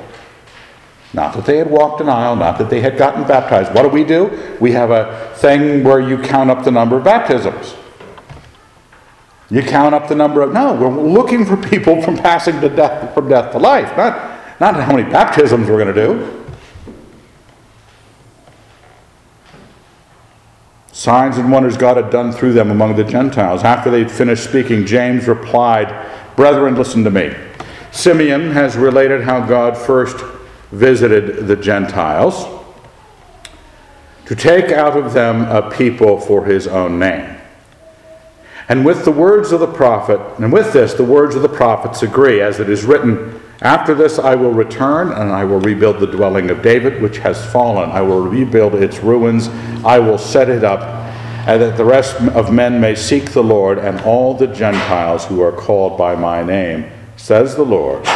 Not 1.14 1.35
that 1.35 1.44
they 1.44 1.59
had 1.59 1.70
walked 1.70 2.01
an 2.01 2.09
aisle, 2.09 2.37
not 2.37 2.59
that 2.59 2.70
they 2.70 2.81
had 2.81 2.96
gotten 2.96 3.27
baptized. 3.27 3.75
What 3.75 3.83
do 3.83 3.88
we 3.88 4.03
do? 4.03 4.57
We 4.61 4.72
have 4.72 4.90
a 4.90 5.33
thing 5.37 5.85
where 5.85 6.01
you 6.01 6.16
count 6.18 6.51
up 6.51 6.64
the 6.64 6.70
number 6.70 6.96
of 6.96 7.05
baptisms. 7.05 7.75
You 9.51 9.62
count 9.62 9.94
up 9.94 10.09
the 10.09 10.14
number 10.14 10.40
of. 10.40 10.53
No, 10.53 10.75
we're 10.75 10.88
looking 10.88 11.44
for 11.44 11.59
people 11.59 12.01
from 12.01 12.16
passing 12.16 12.61
to 12.62 12.70
death, 12.70 13.12
from 13.12 13.29
death 13.29 13.53
to 13.53 13.59
life, 13.59 13.94
not, 13.98 14.61
not 14.61 14.77
how 14.77 14.96
many 14.96 15.11
baptisms 15.11 15.68
we're 15.68 15.85
going 15.85 15.94
to 15.94 16.07
do. 16.07 16.38
Signs 20.92 21.37
and 21.37 21.53
wonders 21.53 21.77
God 21.77 21.98
had 21.98 22.11
done 22.11 22.33
through 22.33 22.55
them 22.55 22.70
among 22.70 22.96
the 22.96 23.05
Gentiles. 23.05 23.64
After 23.64 23.90
they'd 23.90 24.11
finished 24.11 24.44
speaking, 24.44 24.87
James 24.87 25.27
replied, 25.29 26.09
Brethren, 26.37 26.75
listen 26.75 27.05
to 27.05 27.11
me. 27.11 27.35
Simeon 27.90 28.53
has 28.53 28.77
related 28.77 29.22
how 29.22 29.44
God 29.44 29.77
first 29.77 30.25
visited 30.72 31.46
the 31.46 31.56
Gentiles 31.56 32.46
to 34.24 34.35
take 34.35 34.72
out 34.72 34.96
of 34.96 35.12
them 35.12 35.42
a 35.42 35.70
people 35.70 36.18
for 36.18 36.46
his 36.46 36.66
own 36.66 36.98
name. 36.98 37.37
And 38.68 38.87
with 38.87 39.04
the 39.04 39.11
words 39.11 39.52
of 39.52 39.61
the 39.61 39.66
prophet, 39.66 40.18
and 40.38 40.52
with 40.52 40.72
this, 40.72 40.94
the 40.94 41.04
words 41.04 41.35
of 41.35 41.42
the 41.42 41.48
prophets 41.48 42.02
agree, 42.02 42.40
as 42.40 42.58
it 42.58 42.70
is 42.70 42.85
written, 42.85 43.42
After 43.61 43.94
this 43.94 44.18
I 44.18 44.35
will 44.35 44.52
return, 44.52 45.12
and 45.12 45.30
I 45.30 45.44
will 45.44 45.61
rebuild 45.61 46.00
the 46.00 46.06
dwelling 46.06 46.48
of 46.48 46.62
David, 46.62 47.02
which 47.02 47.18
has 47.18 47.44
fallen. 47.52 47.90
I 47.90 48.00
will 48.00 48.22
rebuild 48.22 48.74
its 48.74 49.00
ruins, 49.00 49.48
I 49.85 49.98
will 49.98 50.16
set 50.16 50.48
it 50.48 50.64
up, 50.64 50.80
and 51.46 51.61
that 51.61 51.76
the 51.76 51.85
rest 51.85 52.16
of 52.20 52.52
men 52.52 52.80
may 52.80 52.94
seek 52.94 53.32
the 53.32 53.42
Lord, 53.42 53.78
and 53.78 54.00
all 54.02 54.32
the 54.32 54.46
Gentiles 54.46 55.26
who 55.26 55.42
are 55.42 55.52
called 55.52 55.98
by 55.98 56.14
my 56.14 56.42
name, 56.42 56.90
says 57.16 57.56
the 57.56 57.64
Lord, 57.64 58.06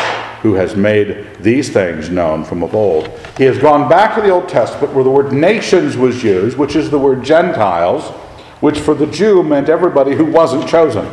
who 0.47 0.55
has 0.55 0.77
made 0.77 1.27
these 1.41 1.71
things 1.71 2.09
known 2.09 2.45
from 2.45 2.63
of 2.63 2.73
old. 2.73 3.09
He 3.37 3.45
has 3.45 3.59
gone 3.59 3.89
back 3.89 4.15
to 4.15 4.21
the 4.21 4.31
Old 4.31 4.49
Testament 4.49 4.95
where 4.95 5.03
the 5.03 5.11
word 5.11 5.33
nations 5.33 5.97
was 5.97 6.23
used, 6.23 6.57
which 6.57 6.77
is 6.77 6.89
the 6.89 6.99
word 6.99 7.25
Gentiles 7.25 8.13
which 8.61 8.79
for 8.79 8.95
the 8.95 9.07
Jew 9.07 9.43
meant 9.43 9.69
everybody 9.69 10.15
who 10.15 10.25
wasn't 10.25 10.69
chosen. 10.69 11.11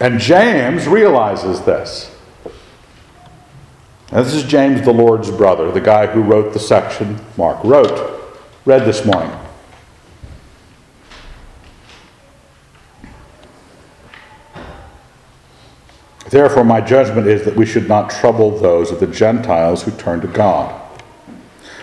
And 0.00 0.18
James 0.18 0.86
realizes 0.86 1.60
this. 1.62 2.16
Now, 4.10 4.22
this 4.22 4.34
is 4.34 4.44
James, 4.44 4.82
the 4.82 4.92
Lord's 4.92 5.30
brother, 5.30 5.70
the 5.70 5.80
guy 5.80 6.06
who 6.06 6.22
wrote 6.22 6.52
the 6.52 6.58
section 6.58 7.20
Mark 7.36 7.62
wrote, 7.64 8.40
read 8.64 8.84
this 8.84 9.04
morning. 9.04 9.43
Therefore, 16.30 16.64
my 16.64 16.80
judgment 16.80 17.26
is 17.26 17.44
that 17.44 17.54
we 17.54 17.66
should 17.66 17.86
not 17.86 18.10
trouble 18.10 18.58
those 18.58 18.90
of 18.90 18.98
the 18.98 19.06
Gentiles 19.06 19.82
who 19.82 19.90
turn 19.92 20.20
to 20.22 20.26
God, 20.26 20.80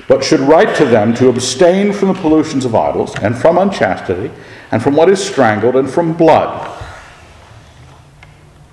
but 0.07 0.23
should 0.23 0.39
write 0.39 0.75
to 0.77 0.85
them 0.85 1.13
to 1.15 1.29
abstain 1.29 1.93
from 1.93 2.09
the 2.09 2.13
pollutions 2.15 2.65
of 2.65 2.75
idols, 2.75 3.15
and 3.19 3.37
from 3.37 3.57
unchastity, 3.57 4.31
and 4.71 4.81
from 4.81 4.95
what 4.95 5.09
is 5.09 5.23
strangled, 5.23 5.75
and 5.75 5.89
from 5.89 6.13
blood. 6.13 6.67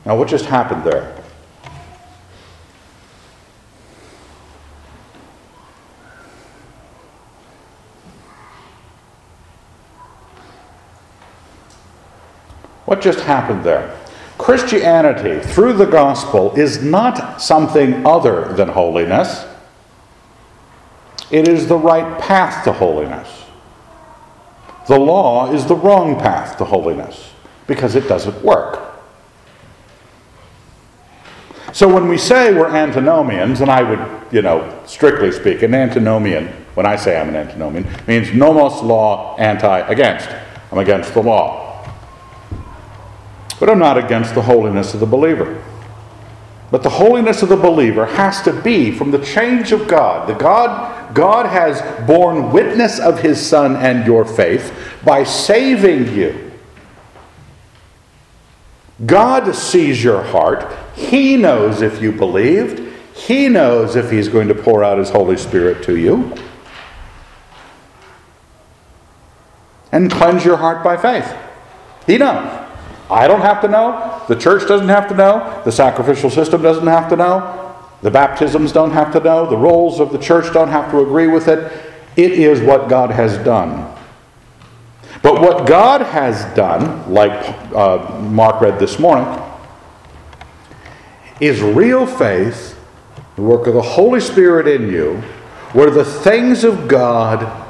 Now, 0.06 0.16
what 0.16 0.28
just 0.28 0.46
happened 0.46 0.84
there? 0.84 1.14
What 12.86 13.02
just 13.02 13.20
happened 13.20 13.64
there? 13.64 13.94
Christianity, 14.38 15.40
through 15.40 15.74
the 15.74 15.84
gospel, 15.84 16.54
is 16.54 16.82
not 16.82 17.42
something 17.42 18.06
other 18.06 18.52
than 18.54 18.68
holiness. 18.68 19.44
It 21.30 21.48
is 21.48 21.66
the 21.66 21.76
right 21.76 22.18
path 22.20 22.64
to 22.64 22.72
holiness. 22.72 23.28
The 24.86 24.98
law 24.98 25.52
is 25.52 25.66
the 25.66 25.74
wrong 25.74 26.18
path 26.18 26.56
to 26.58 26.64
holiness 26.64 27.32
because 27.66 27.94
it 27.94 28.08
doesn't 28.08 28.42
work. 28.42 28.88
So 31.72 31.92
when 31.92 32.08
we 32.08 32.16
say 32.16 32.54
we're 32.54 32.74
antinomians, 32.74 33.60
and 33.60 33.70
I 33.70 33.82
would, 33.82 34.32
you 34.32 34.40
know, 34.40 34.82
strictly 34.86 35.30
speak, 35.30 35.62
an 35.62 35.74
antinomian, 35.74 36.46
when 36.74 36.86
I 36.86 36.96
say 36.96 37.20
I'm 37.20 37.28
an 37.28 37.36
antinomian, 37.36 37.86
means 38.06 38.32
nomos 38.32 38.82
law, 38.82 39.36
anti, 39.36 39.80
against. 39.80 40.30
I'm 40.72 40.78
against 40.78 41.12
the 41.12 41.22
law. 41.22 41.67
But 43.58 43.70
I'm 43.70 43.78
not 43.78 43.98
against 43.98 44.34
the 44.34 44.42
holiness 44.42 44.94
of 44.94 45.00
the 45.00 45.06
believer. 45.06 45.62
But 46.70 46.82
the 46.82 46.90
holiness 46.90 47.42
of 47.42 47.48
the 47.48 47.56
believer 47.56 48.06
has 48.06 48.42
to 48.42 48.52
be 48.52 48.92
from 48.92 49.10
the 49.10 49.24
change 49.24 49.72
of 49.72 49.88
God. 49.88 50.28
The 50.28 50.34
God, 50.34 51.14
God 51.14 51.46
has 51.46 51.80
borne 52.06 52.52
witness 52.52 53.00
of 53.00 53.20
his 53.20 53.44
Son 53.44 53.74
and 53.76 54.06
your 54.06 54.24
faith 54.24 54.72
by 55.04 55.24
saving 55.24 56.14
you. 56.14 56.52
God 59.06 59.54
sees 59.54 60.02
your 60.04 60.22
heart. 60.22 60.76
He 60.94 61.36
knows 61.36 61.80
if 61.80 62.02
you 62.02 62.12
believed. 62.12 62.84
He 63.14 63.48
knows 63.48 63.96
if 63.96 64.10
he's 64.10 64.28
going 64.28 64.48
to 64.48 64.54
pour 64.54 64.84
out 64.84 64.98
his 64.98 65.10
Holy 65.10 65.36
Spirit 65.36 65.82
to 65.84 65.96
you. 65.96 66.34
And 69.90 70.10
cleanse 70.10 70.44
your 70.44 70.58
heart 70.58 70.84
by 70.84 70.96
faith. 70.96 71.34
He 72.06 72.18
knows. 72.18 72.67
I 73.10 73.26
don't 73.26 73.40
have 73.40 73.60
to 73.62 73.68
know. 73.68 74.22
The 74.28 74.36
church 74.36 74.68
doesn't 74.68 74.88
have 74.88 75.08
to 75.08 75.14
know. 75.14 75.62
The 75.64 75.72
sacrificial 75.72 76.30
system 76.30 76.62
doesn't 76.62 76.86
have 76.86 77.08
to 77.08 77.16
know. 77.16 77.76
The 78.02 78.10
baptisms 78.10 78.70
don't 78.70 78.90
have 78.90 79.12
to 79.14 79.20
know. 79.20 79.48
The 79.48 79.56
roles 79.56 79.98
of 79.98 80.12
the 80.12 80.18
church 80.18 80.52
don't 80.52 80.68
have 80.68 80.90
to 80.90 81.00
agree 81.00 81.26
with 81.26 81.48
it. 81.48 81.72
It 82.16 82.32
is 82.32 82.60
what 82.60 82.88
God 82.88 83.10
has 83.10 83.38
done. 83.38 83.94
But 85.22 85.40
what 85.40 85.66
God 85.66 86.02
has 86.02 86.44
done, 86.54 87.12
like 87.12 87.32
uh, 87.74 88.20
Mark 88.20 88.60
read 88.60 88.78
this 88.78 88.98
morning, 88.98 89.42
is 91.40 91.60
real 91.60 92.06
faith, 92.06 92.78
the 93.36 93.42
work 93.42 93.66
of 93.66 93.74
the 93.74 93.82
Holy 93.82 94.20
Spirit 94.20 94.68
in 94.68 94.90
you, 94.90 95.16
where 95.72 95.90
the 95.90 96.04
things 96.04 96.62
of 96.62 96.88
God 96.88 97.66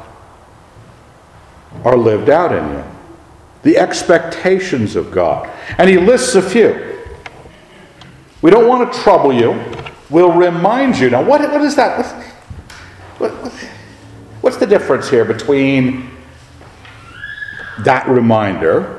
are 1.84 1.96
lived 1.96 2.28
out 2.28 2.52
in 2.52 2.76
you 2.76 2.97
the 3.62 3.76
expectations 3.76 4.96
of 4.96 5.10
God. 5.10 5.50
And 5.78 5.88
he 5.88 5.98
lists 5.98 6.34
a 6.34 6.42
few. 6.42 6.98
We 8.40 8.50
don't 8.50 8.68
want 8.68 8.92
to 8.92 8.98
trouble 9.00 9.32
you. 9.32 9.60
We'll 10.10 10.32
remind 10.32 10.98
you. 10.98 11.10
Now, 11.10 11.22
what, 11.22 11.40
what 11.40 11.62
is 11.62 11.76
that? 11.76 11.98
What, 13.18 13.32
what, 13.32 13.52
what's 14.40 14.56
the 14.56 14.66
difference 14.66 15.10
here 15.10 15.24
between 15.24 16.10
that 17.80 18.08
reminder 18.08 18.98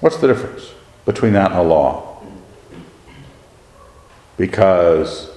What's 0.00 0.18
the 0.18 0.28
difference 0.28 0.72
between 1.04 1.32
that 1.32 1.50
and 1.50 1.60
a 1.60 1.62
law? 1.62 2.07
Because 4.38 5.30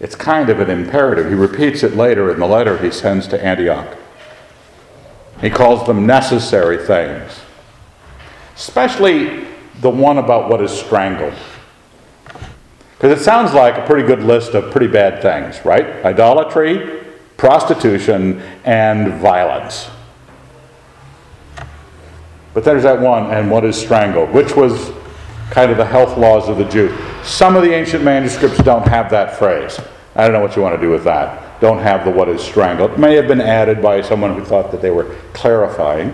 it's 0.00 0.14
kind 0.14 0.48
of 0.48 0.60
an 0.60 0.70
imperative. 0.70 1.28
He 1.28 1.34
repeats 1.34 1.82
it 1.82 1.94
later 1.94 2.32
in 2.32 2.40
the 2.40 2.46
letter 2.46 2.78
he 2.78 2.90
sends 2.90 3.26
to 3.28 3.44
Antioch. 3.44 3.98
He 5.40 5.50
calls 5.50 5.86
them 5.86 6.06
necessary 6.06 6.78
things, 6.78 7.40
especially 8.54 9.44
the 9.80 9.90
one 9.90 10.16
about 10.16 10.48
what 10.48 10.62
is 10.62 10.70
strangled. 10.70 11.34
Because 12.92 13.20
it 13.20 13.22
sounds 13.22 13.52
like 13.52 13.76
a 13.76 13.84
pretty 13.84 14.06
good 14.06 14.22
list 14.22 14.54
of 14.54 14.70
pretty 14.70 14.86
bad 14.86 15.20
things, 15.20 15.62
right? 15.66 15.84
Idolatry, 16.04 17.02
prostitution, 17.36 18.40
and 18.64 19.14
violence. 19.20 19.90
But 22.54 22.64
there's 22.64 22.84
that 22.84 23.00
one, 23.00 23.32
and 23.32 23.50
what 23.50 23.64
is 23.64 23.76
strangled, 23.76 24.30
which 24.30 24.54
was 24.54 24.92
kind 25.54 25.70
of 25.70 25.76
the 25.76 25.86
health 25.86 26.18
laws 26.18 26.48
of 26.48 26.58
the 26.58 26.64
Jew. 26.64 26.92
Some 27.22 27.54
of 27.54 27.62
the 27.62 27.72
ancient 27.72 28.02
manuscripts 28.02 28.58
don't 28.58 28.86
have 28.88 29.08
that 29.10 29.36
phrase. 29.36 29.78
I 30.16 30.24
don't 30.24 30.32
know 30.32 30.40
what 30.40 30.56
you 30.56 30.62
want 30.62 30.74
to 30.74 30.80
do 30.80 30.90
with 30.90 31.04
that. 31.04 31.60
Don't 31.60 31.78
have 31.78 32.04
the 32.04 32.10
what 32.10 32.28
is 32.28 32.42
strangled. 32.42 32.90
It 32.90 32.98
may 32.98 33.14
have 33.14 33.28
been 33.28 33.40
added 33.40 33.80
by 33.80 34.02
someone 34.02 34.34
who 34.34 34.44
thought 34.44 34.72
that 34.72 34.82
they 34.82 34.90
were 34.90 35.14
clarifying 35.32 36.12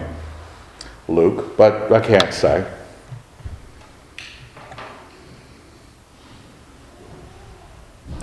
Luke, 1.09 1.57
but 1.57 1.90
I 1.90 2.00
can't 2.00 2.35
say. 2.35 2.66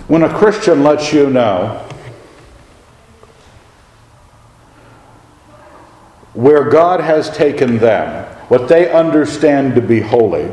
When 0.06 0.22
a 0.22 0.32
Christian 0.32 0.84
lets 0.84 1.12
you 1.12 1.28
know 1.30 1.84
where 6.32 6.70
God 6.70 7.00
has 7.00 7.28
taken 7.28 7.78
them, 7.78 8.24
what 8.46 8.68
they 8.68 8.88
understand 8.92 9.74
to 9.74 9.80
be 9.80 10.00
holy, 10.00 10.48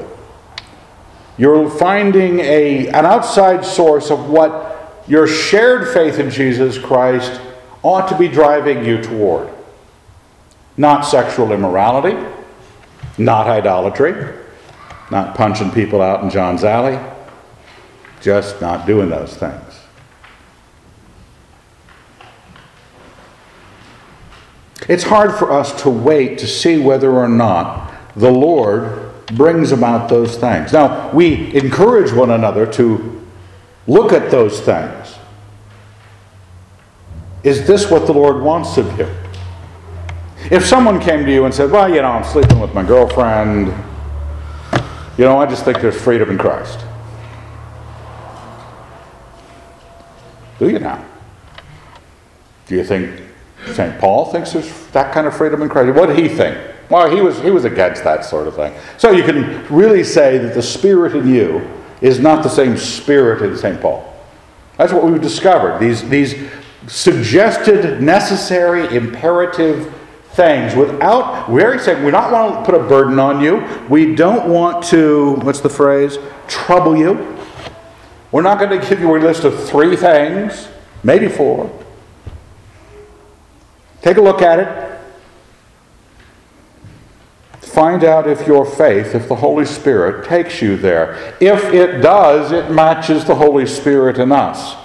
you're 1.38 1.70
finding 1.70 2.40
a, 2.40 2.88
an 2.88 3.06
outside 3.06 3.66
source 3.66 4.10
of 4.10 4.30
what 4.30 5.04
your 5.08 5.28
shared 5.28 5.94
faith 5.94 6.20
in 6.20 6.30
Jesus 6.30 6.78
Christ 6.78 7.42
ought 7.84 8.08
to 8.10 8.18
be 8.18 8.28
driving 8.28 8.86
you 8.86 9.02
toward. 9.02 9.50
Not 10.78 11.02
sexual 11.02 11.52
immorality, 11.52 12.18
not 13.18 13.48
idolatry, 13.48 14.34
not 15.12 15.36
punching 15.36 15.72
people 15.72 16.02
out 16.02 16.24
in 16.24 16.30
John's 16.30 16.64
Alley, 16.64 17.00
just 18.22 18.60
not 18.62 18.86
doing 18.88 19.10
those 19.10 19.36
things. 19.36 19.62
It's 24.88 25.04
hard 25.04 25.34
for 25.34 25.52
us 25.52 25.82
to 25.84 25.90
wait 25.90 26.38
to 26.40 26.48
see 26.48 26.78
whether 26.78 27.12
or 27.12 27.28
not 27.28 27.92
the 28.16 28.32
Lord 28.32 29.05
brings 29.34 29.72
about 29.72 30.10
those 30.10 30.38
things. 30.38 30.74
Now, 30.74 31.12
we 31.12 31.54
encourage 31.56 32.12
one 32.12 32.32
another 32.32 32.66
to 32.74 33.26
look 33.88 34.14
at 34.14 34.32
those 34.32 34.60
things. 34.62 35.16
Is 37.44 37.68
this 37.68 37.90
what 37.90 38.08
the 38.08 38.14
Lord 38.14 38.42
wants 38.42 38.78
of 38.78 38.98
you? 38.98 39.08
If 40.52 40.66
someone 40.66 41.00
came 41.00 41.26
to 41.26 41.32
you 41.32 41.46
and 41.46 41.54
said, 41.54 41.72
Well, 41.72 41.90
you 41.90 42.02
know, 42.02 42.10
I'm 42.10 42.24
sleeping 42.24 42.60
with 42.60 42.74
my 42.74 42.84
girlfriend, 42.84 43.68
you 45.18 45.24
know, 45.24 45.40
I 45.40 45.46
just 45.46 45.66
think 45.66 45.80
there's 45.82 46.00
freedom 46.00 46.30
in 46.30 46.38
Christ. 46.38 46.80
Do 50.60 50.70
you 50.70 50.80
now? 50.80 51.04
Do 52.68 52.76
you 52.76 52.84
think 52.84 53.22
St. 53.74 54.00
Paul 54.00 54.26
thinks 54.32 54.54
there's 54.54 54.88
that 54.88 55.14
kind 55.14 55.28
of 55.28 55.36
freedom 55.36 55.62
in 55.62 55.70
Christ? 55.70 55.96
What 55.96 56.08
did 56.08 56.18
he 56.18 56.28
think? 56.28 56.75
Well, 56.90 57.10
he 57.10 57.22
was, 57.22 57.40
he 57.40 57.50
was 57.50 57.66
against 57.66 58.04
that 58.04 58.26
sort 58.26 58.48
of 58.48 58.56
thing. 58.56 58.74
So 58.98 59.12
you 59.12 59.24
can 59.24 59.66
really 59.74 60.04
say 60.04 60.38
that 60.38 60.54
the 60.54 60.62
spirit 60.62 61.16
in 61.16 61.28
you 61.28 61.68
is 62.02 62.20
not 62.20 62.44
the 62.44 62.50
same 62.50 62.78
spirit 62.78 63.42
in 63.42 63.58
St. 63.58 63.82
Paul. 63.82 64.14
That's 64.78 64.94
what 64.94 65.06
we've 65.06 65.22
discovered. 65.22 65.80
These, 65.80 66.08
these 66.10 66.50
suggested, 66.88 68.02
necessary, 68.02 68.96
imperative 68.96 69.94
things 70.34 70.76
without, 70.76 71.50
we're 71.50 71.80
saying 71.80 72.04
we 72.04 72.12
don't 72.12 72.32
want 72.32 72.66
to 72.66 72.72
put 72.72 72.80
a 72.80 72.84
burden 72.84 73.20
on 73.20 73.42
you. 73.42 73.66
We 73.90 74.16
don't 74.16 74.50
want 74.50 74.84
to, 74.86 75.36
what's 75.42 75.62
the 75.62 75.70
phrase, 75.70 76.18
trouble 76.48 76.96
you. 76.96 77.36
We're 78.32 78.42
not 78.42 78.60
going 78.60 78.80
to 78.80 78.88
give 78.88 79.00
you 79.00 79.16
a 79.16 79.18
list 79.18 79.46
of 79.46 79.68
three 79.68 79.96
things, 79.96 80.68
maybe 81.04 81.30
four. 81.30 81.72
Take 84.02 84.18
a 84.18 84.22
look 84.22 84.42
at 84.42 84.60
it. 84.60 84.95
Find 87.66 88.04
out 88.04 88.28
if 88.28 88.46
your 88.46 88.64
faith, 88.64 89.16
if 89.16 89.28
the 89.28 89.36
Holy 89.36 89.66
Spirit 89.66 90.26
takes 90.26 90.62
you 90.62 90.78
there. 90.78 91.36
If 91.42 91.74
it 91.74 92.00
does, 92.00 92.52
it 92.52 92.70
matches 92.72 93.26
the 93.26 93.36
Holy 93.36 93.66
Spirit 93.66 94.20
in 94.20 94.32
us. 94.32 94.76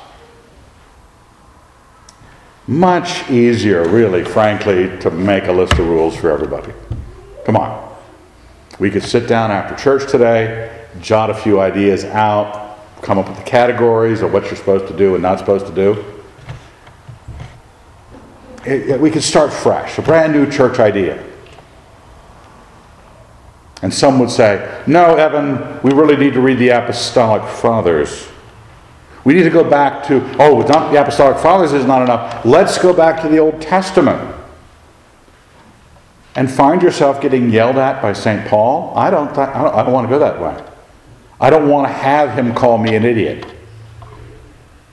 Much 2.66 3.29
easier, 3.31 3.87
really, 3.87 4.25
frankly, 4.25 4.97
to 4.99 5.11
make 5.11 5.45
a 5.45 5.53
list 5.53 5.75
of 5.75 5.81
rules 5.81 6.16
for 6.16 6.31
everybody. 6.31 6.73
Come 7.45 7.57
on. 7.57 7.97
We 8.79 8.90
could 8.90 9.05
sit 9.05 9.29
down 9.29 9.51
after 9.51 9.77
church 9.77 10.11
today, 10.11 10.87
jot 11.01 11.29
a 11.29 11.35
few 11.35 11.61
ideas 11.61 12.05
out, 12.07 12.79
come 13.03 13.19
up 13.19 13.29
with 13.29 13.37
the 13.37 13.45
categories 13.45 14.23
of 14.23 14.33
what 14.33 14.45
you're 14.45 14.57
supposed 14.57 14.88
to 14.88 14.97
do 14.97 15.14
and 15.14 15.23
not 15.23 15.38
supposed 15.38 15.66
to 15.66 15.75
do. 15.75 16.05
It, 18.64 18.88
it, 18.88 19.01
we 19.01 19.11
could 19.11 19.23
start 19.23 19.53
fresh, 19.53 19.99
a 19.99 20.03
brand 20.03 20.33
new 20.33 20.51
church 20.51 20.79
idea. 20.79 21.30
And 23.83 23.93
some 23.93 24.19
would 24.19 24.31
say, 24.31 24.83
no, 24.87 25.16
Evan, 25.16 25.81
we 25.83 25.93
really 25.93 26.16
need 26.16 26.35
to 26.35 26.40
read 26.40 26.59
the 26.59 26.69
Apostolic 26.69 27.43
Fathers. 27.43 28.29
We 29.25 29.35
need 29.35 29.45
to 29.45 29.51
go 29.51 29.69
back 29.69 30.07
to, 30.09 30.21
oh, 30.38 30.61
not 30.62 30.93
the 30.93 31.01
Apostolic 31.01 31.38
Fathers 31.38 31.73
is 31.73 31.85
not 31.85 32.03
enough. 32.03 32.45
Let's 32.45 32.79
go 32.79 32.93
back 32.93 33.23
to 33.23 33.29
the 33.29 33.38
Old 33.38 33.61
Testament. 33.61 34.37
And 36.37 36.51
find 36.51 36.83
yourself 36.83 37.21
getting 37.21 37.51
yelled 37.51 37.77
at 37.77 38.01
by 38.01 38.12
St. 38.12 38.47
Paul? 38.49 38.93
I 38.97 39.11
don't, 39.11 39.35
th- 39.35 39.49
I 39.49 39.62
don't, 39.62 39.75
I 39.75 39.83
don't 39.83 39.93
want 39.93 40.07
to 40.07 40.11
go 40.11 40.19
that 40.19 40.40
way. 40.40 40.64
I 41.40 41.51
don't 41.51 41.69
want 41.69 41.88
to 41.88 41.93
have 41.93 42.38
him 42.38 42.55
call 42.55 42.79
me 42.79 42.95
an 42.95 43.05
idiot. 43.05 43.47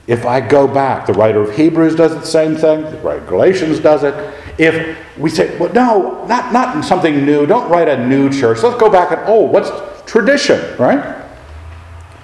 If 0.06 0.24
I 0.24 0.40
go 0.40 0.66
back, 0.66 1.06
the 1.06 1.12
writer 1.12 1.42
of 1.42 1.54
Hebrews 1.54 1.94
does 1.94 2.14
the 2.14 2.24
same 2.24 2.56
thing, 2.56 2.82
the 2.82 2.96
writer 2.98 3.20
of 3.20 3.28
Galatians 3.28 3.78
does 3.78 4.02
it. 4.02 4.14
If 4.58 4.98
we 5.16 5.30
say, 5.30 5.56
well, 5.58 5.72
no, 5.72 6.26
not, 6.26 6.52
not 6.52 6.84
something 6.84 7.24
new, 7.24 7.46
don't 7.46 7.70
write 7.70 7.88
a 7.88 8.06
new 8.06 8.28
church. 8.28 8.62
Let's 8.62 8.78
go 8.78 8.90
back 8.90 9.12
and, 9.12 9.20
oh, 9.24 9.42
what's 9.42 9.70
tradition, 10.10 10.76
right? 10.78 11.24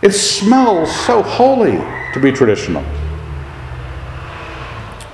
It 0.03 0.12
smells 0.12 0.94
so 1.07 1.23
holy 1.23 1.79
to 2.12 2.20
be 2.20 2.33
traditional. 2.33 2.85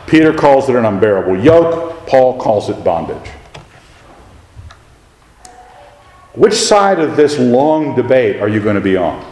Peter 0.06 0.33
calls 0.33 0.68
it 0.68 0.74
an 0.74 0.85
unbearable 0.85 1.38
yoke, 1.38 2.06
Paul 2.06 2.40
calls 2.40 2.68
it 2.68 2.83
bondage. 2.83 3.30
Which 6.35 6.54
side 6.54 6.98
of 6.98 7.16
this 7.16 7.38
long 7.38 7.94
debate 7.94 8.40
are 8.40 8.48
you 8.48 8.61
going 8.61 8.74
to 8.74 8.80
be 8.80 8.96
on? 8.96 9.29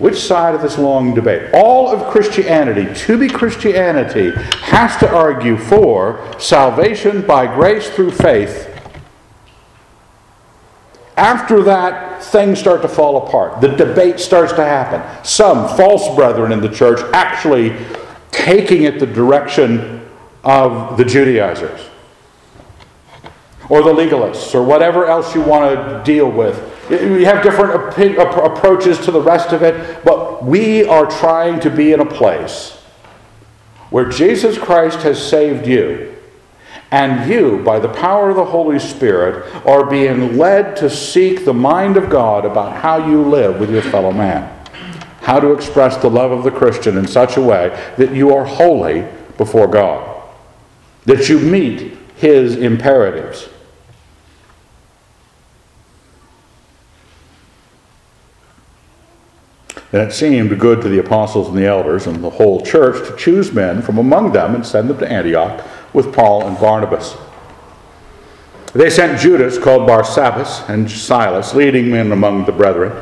Which 0.00 0.18
side 0.18 0.56
of 0.56 0.62
this 0.62 0.76
long 0.76 1.14
debate? 1.14 1.50
All 1.54 1.88
of 1.88 2.10
Christianity, 2.10 2.92
to 3.02 3.16
be 3.16 3.28
Christianity, 3.28 4.32
has 4.62 4.96
to 4.96 5.08
argue 5.08 5.56
for 5.56 6.34
salvation 6.40 7.24
by 7.24 7.46
grace 7.46 7.88
through 7.90 8.10
faith 8.10 8.70
after 11.20 11.62
that, 11.64 12.22
things 12.22 12.58
start 12.58 12.80
to 12.80 12.88
fall 12.88 13.28
apart. 13.28 13.60
The 13.60 13.68
debate 13.68 14.18
starts 14.18 14.54
to 14.54 14.64
happen. 14.64 15.02
Some 15.22 15.68
false 15.76 16.14
brethren 16.16 16.50
in 16.50 16.62
the 16.62 16.68
church 16.70 16.98
actually 17.12 17.76
taking 18.30 18.84
it 18.84 18.98
the 18.98 19.06
direction 19.06 20.08
of 20.42 20.96
the 20.96 21.04
Judaizers 21.04 21.90
or 23.68 23.82
the 23.82 23.92
legalists 23.92 24.54
or 24.54 24.62
whatever 24.62 25.04
else 25.04 25.34
you 25.34 25.42
want 25.42 25.76
to 25.76 26.02
deal 26.10 26.30
with. 26.30 26.69
We 26.90 27.24
have 27.24 27.42
different 27.44 27.74
approaches 27.74 28.98
to 29.04 29.12
the 29.12 29.20
rest 29.20 29.52
of 29.52 29.62
it, 29.62 30.04
but 30.04 30.44
we 30.44 30.84
are 30.84 31.06
trying 31.06 31.60
to 31.60 31.70
be 31.70 31.92
in 31.92 32.00
a 32.00 32.06
place 32.06 32.76
where 33.90 34.08
Jesus 34.08 34.58
Christ 34.58 35.02
has 35.02 35.24
saved 35.24 35.66
you 35.66 36.16
and 36.90 37.30
you, 37.30 37.62
by 37.62 37.78
the 37.78 37.88
power 37.88 38.30
of 38.30 38.36
the 38.36 38.44
Holy 38.44 38.80
Spirit, 38.80 39.54
are 39.64 39.88
being 39.88 40.36
led 40.36 40.76
to 40.78 40.90
seek 40.90 41.44
the 41.44 41.54
mind 41.54 41.96
of 41.96 42.10
God 42.10 42.44
about 42.44 42.76
how 42.76 43.08
you 43.08 43.22
live 43.22 43.60
with 43.60 43.70
your 43.70 43.82
fellow 43.82 44.10
man. 44.10 44.52
How 45.20 45.38
to 45.38 45.52
express 45.52 45.96
the 45.98 46.10
love 46.10 46.32
of 46.32 46.42
the 46.42 46.50
Christian 46.50 46.96
in 46.98 47.06
such 47.06 47.36
a 47.36 47.40
way 47.40 47.68
that 47.98 48.12
you 48.12 48.34
are 48.34 48.44
holy 48.44 49.06
before 49.36 49.68
God, 49.68 50.28
that 51.04 51.28
you 51.28 51.38
meet 51.38 51.96
his 52.16 52.56
imperatives. 52.56 53.48
And 59.92 60.02
it 60.02 60.12
seemed 60.12 60.58
good 60.60 60.80
to 60.82 60.88
the 60.88 61.00
apostles 61.00 61.48
and 61.48 61.58
the 61.58 61.66
elders 61.66 62.06
and 62.06 62.22
the 62.22 62.30
whole 62.30 62.60
church 62.60 63.06
to 63.08 63.16
choose 63.16 63.52
men 63.52 63.82
from 63.82 63.98
among 63.98 64.32
them 64.32 64.54
and 64.54 64.64
send 64.64 64.88
them 64.88 64.98
to 64.98 65.10
Antioch 65.10 65.66
with 65.92 66.14
Paul 66.14 66.46
and 66.46 66.58
Barnabas. 66.58 67.16
They 68.72 68.88
sent 68.88 69.18
Judas, 69.18 69.58
called 69.58 69.88
Barsabbas, 69.88 70.68
and 70.68 70.88
Silas, 70.88 71.54
leading 71.54 71.90
men 71.90 72.12
among 72.12 72.44
the 72.44 72.52
brethren, 72.52 72.92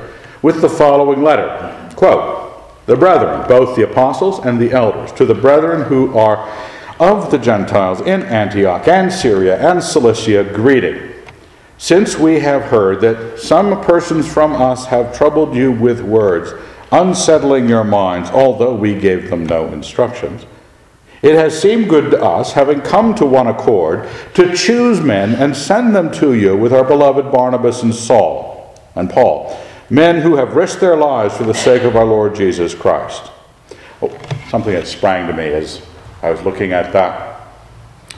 with 0.40 0.62
the 0.62 0.68
following 0.68 1.22
letter 1.22 1.74
Quote, 1.94 2.86
The 2.86 2.96
brethren, 2.96 3.46
both 3.46 3.76
the 3.76 3.90
apostles 3.90 4.38
and 4.38 4.58
the 4.58 4.72
elders, 4.72 5.12
to 5.12 5.26
the 5.26 5.34
brethren 5.34 5.82
who 5.82 6.16
are 6.16 6.48
of 6.98 7.30
the 7.30 7.38
Gentiles 7.38 8.00
in 8.00 8.22
Antioch 8.22 8.88
and 8.88 9.12
Syria 9.12 9.58
and 9.58 9.82
Cilicia, 9.82 10.42
greeting. 10.42 11.12
Since 11.76 12.16
we 12.16 12.40
have 12.40 12.62
heard 12.62 13.00
that 13.02 13.38
some 13.38 13.80
persons 13.82 14.30
from 14.32 14.54
us 14.54 14.86
have 14.86 15.16
troubled 15.16 15.54
you 15.54 15.70
with 15.70 16.00
words, 16.00 16.52
unsettling 16.90 17.68
your 17.68 17.84
minds, 17.84 18.30
although 18.30 18.74
we 18.74 18.94
gave 18.94 19.30
them 19.30 19.44
no 19.46 19.66
instructions, 19.68 20.46
it 21.20 21.34
has 21.34 21.60
seemed 21.60 21.88
good 21.88 22.12
to 22.12 22.22
us, 22.22 22.52
having 22.52 22.80
come 22.80 23.14
to 23.16 23.26
one 23.26 23.48
accord, 23.48 24.08
to 24.34 24.54
choose 24.54 25.00
men 25.00 25.34
and 25.34 25.56
send 25.56 25.94
them 25.94 26.12
to 26.12 26.34
you 26.34 26.56
with 26.56 26.72
our 26.72 26.84
beloved 26.84 27.32
Barnabas 27.32 27.82
and 27.82 27.94
Saul 27.94 28.78
and 28.94 29.10
Paul, 29.10 29.58
men 29.90 30.20
who 30.20 30.36
have 30.36 30.54
risked 30.54 30.80
their 30.80 30.96
lives 30.96 31.36
for 31.36 31.44
the 31.44 31.54
sake 31.54 31.82
of 31.82 31.96
our 31.96 32.04
Lord 32.04 32.36
Jesus 32.36 32.74
Christ. 32.74 33.32
Oh, 34.00 34.16
something 34.48 34.72
that 34.72 34.86
sprang 34.86 35.26
to 35.26 35.32
me 35.32 35.48
as 35.48 35.84
I 36.22 36.30
was 36.30 36.42
looking 36.42 36.72
at 36.72 36.92
that. 36.92 37.26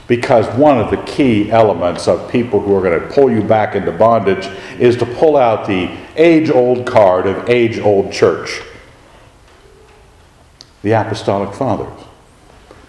Because 0.07 0.47
one 0.59 0.79
of 0.79 0.91
the 0.91 1.03
key 1.05 1.51
elements 1.51 2.09
of 2.09 2.31
people 2.31 2.61
who 2.61 2.75
are 2.75 2.83
going 2.83 3.01
to 3.01 3.15
pull 3.15 3.31
you 3.31 3.43
back 3.43 3.77
into 3.77 3.93
bondage 3.93 4.47
is 4.79 4.97
to 4.97 5.07
pull 5.07 5.37
out 5.37 5.67
the 5.67 5.87
age 6.21 6.51
old 6.51 6.87
card 6.87 7.27
of 7.27 7.49
age 7.49 7.79
old 7.79 8.13
church 8.13 8.63
the 10.83 10.93
Apostolic 10.93 11.55
Fathers. 11.55 12.07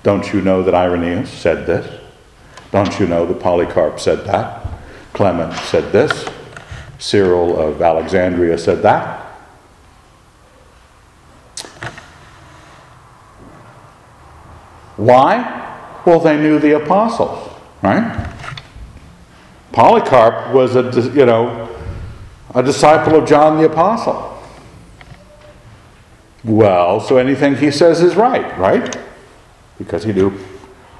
Don't 0.03 0.33
you 0.33 0.41
know 0.41 0.63
that 0.63 0.73
Irenaeus 0.73 1.29
said 1.29 1.65
this? 1.65 2.01
Don't 2.71 2.99
you 2.99 3.07
know 3.07 3.25
that 3.25 3.39
Polycarp 3.39 3.99
said 3.99 4.25
that? 4.25 4.65
Clement 5.13 5.53
said 5.53 5.91
this. 5.91 6.25
Cyril 6.97 7.59
of 7.59 7.81
Alexandria 7.81 8.57
said 8.57 8.81
that. 8.83 9.19
Why? 14.95 15.57
Well, 16.05 16.19
they 16.19 16.37
knew 16.37 16.59
the 16.59 16.75
apostles, 16.81 17.51
right? 17.81 18.29
Polycarp 19.71 20.53
was 20.53 20.75
a 20.75 20.91
you 21.13 21.25
know 21.25 21.70
a 22.53 22.63
disciple 22.63 23.15
of 23.15 23.27
John 23.27 23.57
the 23.57 23.65
apostle. 23.65 24.37
Well, 26.43 26.99
so 26.99 27.17
anything 27.17 27.55
he 27.55 27.71
says 27.71 28.01
is 28.01 28.15
right, 28.15 28.57
right? 28.57 28.97
because 29.83 30.03
he 30.03 30.13
knew. 30.13 30.31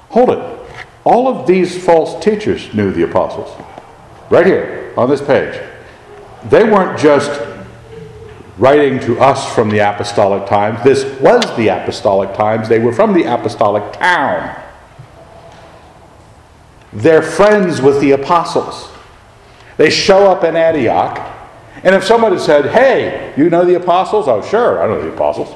Hold 0.10 0.32
it. 0.32 0.60
All 1.04 1.28
of 1.28 1.48
these 1.48 1.84
false 1.84 2.24
teachers 2.24 2.74
knew 2.74 2.92
the 2.92 3.04
apostles. 3.04 3.50
Right 4.30 4.46
here 4.46 4.94
on 4.98 5.10
this 5.10 5.22
page. 5.22 5.60
They 6.50 6.64
weren't 6.64 7.00
just 7.00 7.48
writing 8.58 9.00
to 9.02 9.20
us 9.20 9.54
from 9.54 9.70
the 9.70 9.80
apostolic 9.80 10.48
times. 10.48 10.84
This 10.84 11.04
was 11.20 11.56
the 11.58 11.70
apostolic 11.70 12.34
times. 12.36 12.68
They 12.68 12.80
were 12.80 12.94
from 12.94 13.14
the 13.14 13.24
apostolic 13.24 13.94
town. 13.94 14.60
They're 16.94 17.22
friends 17.22 17.82
with 17.82 18.02
the 18.02 18.12
apostles. 18.12 18.90
They 19.78 19.90
show 19.90 20.30
up 20.30 20.44
in 20.44 20.56
Antioch, 20.56 21.18
and 21.84 21.96
if 21.96 22.04
someone 22.04 22.32
had 22.32 22.42
said, 22.42 22.66
Hey, 22.68 23.34
you 23.36 23.50
know 23.50 23.66
the 23.66 23.76
apostles? 23.76 24.28
Oh, 24.28 24.42
sure, 24.42 24.82
I 24.82 24.88
know 24.88 25.02
the 25.02 25.14
apostles. 25.14 25.56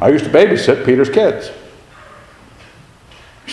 I 0.00 0.08
used 0.08 0.24
to 0.24 0.30
babysit 0.30 0.84
Peter's 0.84 1.10
kids. 1.10 1.50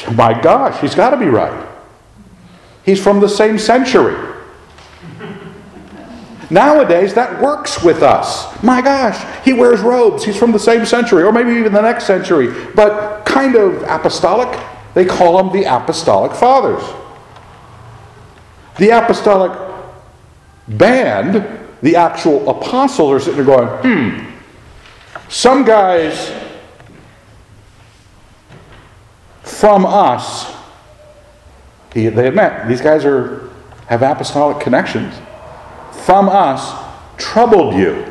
My 0.14 0.40
gosh, 0.40 0.80
he's 0.82 0.96
got 0.96 1.12
to 1.12 1.18
be 1.18 1.28
right. 1.28 1.68
He's 2.84 3.02
from 3.02 3.20
the 3.20 3.30
same 3.30 3.60
century. 3.60 4.16
Nowadays, 6.50 7.14
that 7.14 7.40
works 7.40 7.84
with 7.84 8.02
us. 8.02 8.64
My 8.64 8.82
gosh, 8.82 9.46
he 9.46 9.54
wears 9.54 9.82
robes. 9.82 10.24
He's 10.24 10.38
from 10.38 10.52
the 10.52 10.60
same 10.60 10.86
century, 10.86 11.24
or 11.24 11.32
maybe 11.32 11.52
even 11.52 11.74
the 11.74 11.82
next 11.82 12.06
century, 12.08 12.52
but 12.74 13.24
kind 13.26 13.56
of 13.56 13.84
apostolic. 13.84 14.60
They 14.96 15.06
call 15.06 15.38
them 15.38 15.54
the 15.54 15.72
apostolic 15.72 16.32
fathers. 16.32 16.84
The 18.80 18.90
apostolic 18.90 19.69
band, 20.70 21.46
the 21.82 21.96
actual 21.96 22.50
apostles, 22.50 23.12
are 23.12 23.20
sitting 23.20 23.46
there 23.46 23.58
going, 23.58 23.68
hmm, 23.82 24.36
some 25.30 25.64
guys 25.64 26.34
from 29.44 29.86
us. 29.86 30.56
He, 31.94 32.08
they 32.08 32.28
admit 32.28 32.68
these 32.68 32.82
guys 32.82 33.04
are 33.06 33.50
have 33.88 34.04
apostolic 34.04 34.60
connections. 34.60 35.16
From 36.06 36.30
us, 36.30 36.74
troubled 37.18 37.74
you, 37.74 38.06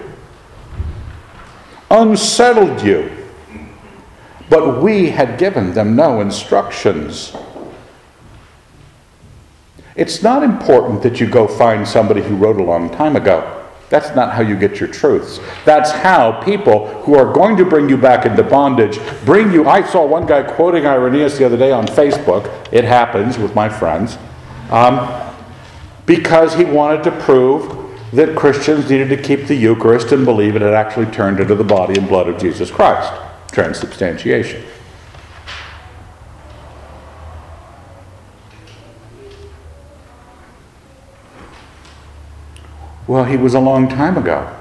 unsettled 1.91 2.83
you, 2.83 3.11
but 4.51 4.83
we 4.83 5.11
had 5.11 5.39
given 5.39 5.73
them 5.73 5.95
no 5.95 6.21
instructions. 6.21 7.33
It's 9.99 10.23
not 10.23 10.45
important 10.45 11.03
that 11.03 11.19
you 11.19 11.27
go 11.27 11.49
find 11.49 11.87
somebody 11.87 12.23
who 12.23 12.37
wrote 12.37 12.61
a 12.61 12.63
long 12.63 12.89
time 12.89 13.17
ago. 13.17 13.67
That's 13.91 14.15
not 14.15 14.33
how 14.33 14.43
you 14.43 14.57
get 14.57 14.79
your 14.79 14.89
truths. 14.89 15.41
That's 15.65 15.91
how 15.91 16.41
people 16.43 16.87
who 17.03 17.17
are 17.17 17.33
going 17.33 17.57
to 17.57 17.65
bring 17.65 17.89
you 17.89 17.97
back 17.97 18.25
into 18.25 18.45
bondage 18.45 19.01
bring 19.25 19.51
you. 19.51 19.67
I 19.67 19.83
saw 19.83 20.07
one 20.07 20.25
guy 20.25 20.45
quoting 20.45 20.87
Irenaeus 20.87 21.39
the 21.39 21.47
other 21.47 21.57
day 21.57 21.73
on 21.73 21.85
Facebook. 21.87 22.47
It 22.71 22.85
happens 22.85 23.39
with 23.39 23.57
my 23.57 23.69
friends. 23.69 24.17
Um, 24.71 25.35
because 26.07 26.55
he 26.55 26.65
wanted 26.65 27.03
to 27.03 27.11
prove 27.23 27.75
that 28.13 28.37
Christians 28.37 28.89
needed 28.89 29.09
to 29.09 29.21
keep 29.21 29.49
the 29.49 29.57
Eucharist 29.57 30.13
and 30.13 30.25
believe 30.25 30.55
it 30.55 30.63
had 30.63 30.75
actually 30.75 31.07
turned 31.07 31.41
into 31.41 31.57
the 31.57 31.65
body 31.65 31.99
and 31.99 32.07
blood 32.07 32.29
of 32.29 32.41
Jesus 32.41 32.71
Christ. 32.71 33.13
Transubstantiation. 33.51 34.63
Well, 43.09 43.25
he 43.25 43.39
was 43.39 43.55
a 43.55 43.61
long 43.61 43.89
time 43.89 44.19
ago. 44.19 44.55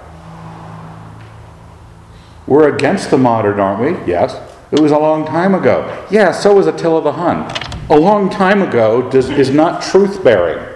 We're 2.47 2.73
against 2.73 3.11
the 3.11 3.17
modern, 3.17 3.59
aren't 3.59 3.81
we? 3.81 4.11
Yes. 4.11 4.39
It 4.71 4.79
was 4.79 4.91
a 4.91 4.97
long 4.97 5.25
time 5.25 5.53
ago. 5.53 6.07
Yeah, 6.09 6.31
so 6.31 6.55
was 6.55 6.65
Attila 6.65 7.01
the 7.01 7.11
Hun. 7.11 7.51
A 7.89 7.97
long 7.97 8.29
time 8.29 8.61
ago 8.61 9.09
does, 9.09 9.29
is 9.29 9.49
not 9.49 9.81
truth 9.81 10.23
bearing. 10.23 10.75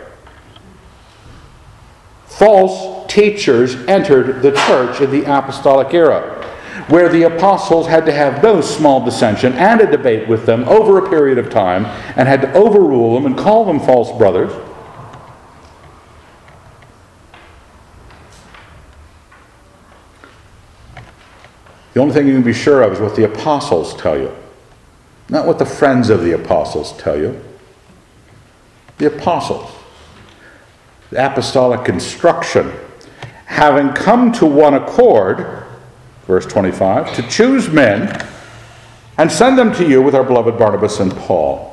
False 2.26 3.05
teachers 3.11 3.76
entered 3.88 4.41
the 4.41 4.51
church 4.51 4.99
in 4.99 5.11
the 5.11 5.24
apostolic 5.24 5.93
era, 5.93 6.45
where 6.89 7.07
the 7.07 7.24
apostles 7.24 7.88
had 7.88 8.05
to 8.05 8.11
have 8.11 8.43
no 8.43 8.59
small 8.59 9.03
dissension 9.03 9.53
and 9.53 9.80
a 9.80 9.89
debate 9.89 10.28
with 10.28 10.45
them 10.45 10.67
over 10.67 10.97
a 10.97 11.09
period 11.09 11.38
of 11.38 11.49
time 11.49 11.86
and 12.17 12.28
had 12.28 12.41
to 12.41 12.53
overrule 12.53 13.13
them 13.13 13.26
and 13.26 13.38
call 13.38 13.63
them 13.63 13.80
false 13.80 14.17
brothers. 14.17 14.51
The 21.93 21.99
only 21.99 22.13
thing 22.13 22.27
you 22.27 22.33
can 22.33 22.43
be 22.43 22.53
sure 22.53 22.81
of 22.81 22.93
is 22.93 22.99
what 22.99 23.15
the 23.15 23.25
apostles 23.25 23.93
tell 23.95 24.17
you, 24.17 24.33
not 25.29 25.45
what 25.45 25.59
the 25.59 25.65
friends 25.65 26.09
of 26.09 26.23
the 26.23 26.31
apostles 26.33 26.97
tell 26.97 27.17
you. 27.17 27.41
The 28.97 29.07
apostles, 29.07 29.69
the 31.09 31.25
apostolic 31.25 31.89
instruction, 31.89 32.71
having 33.45 33.89
come 33.93 34.31
to 34.33 34.45
one 34.45 34.75
accord, 34.75 35.65
verse 36.27 36.45
25, 36.45 37.13
to 37.15 37.27
choose 37.27 37.67
men 37.67 38.25
and 39.17 39.29
send 39.29 39.57
them 39.57 39.73
to 39.73 39.87
you 39.87 40.01
with 40.01 40.15
our 40.15 40.23
beloved 40.23 40.57
Barnabas 40.57 40.99
and 40.99 41.11
Paul. 41.11 41.71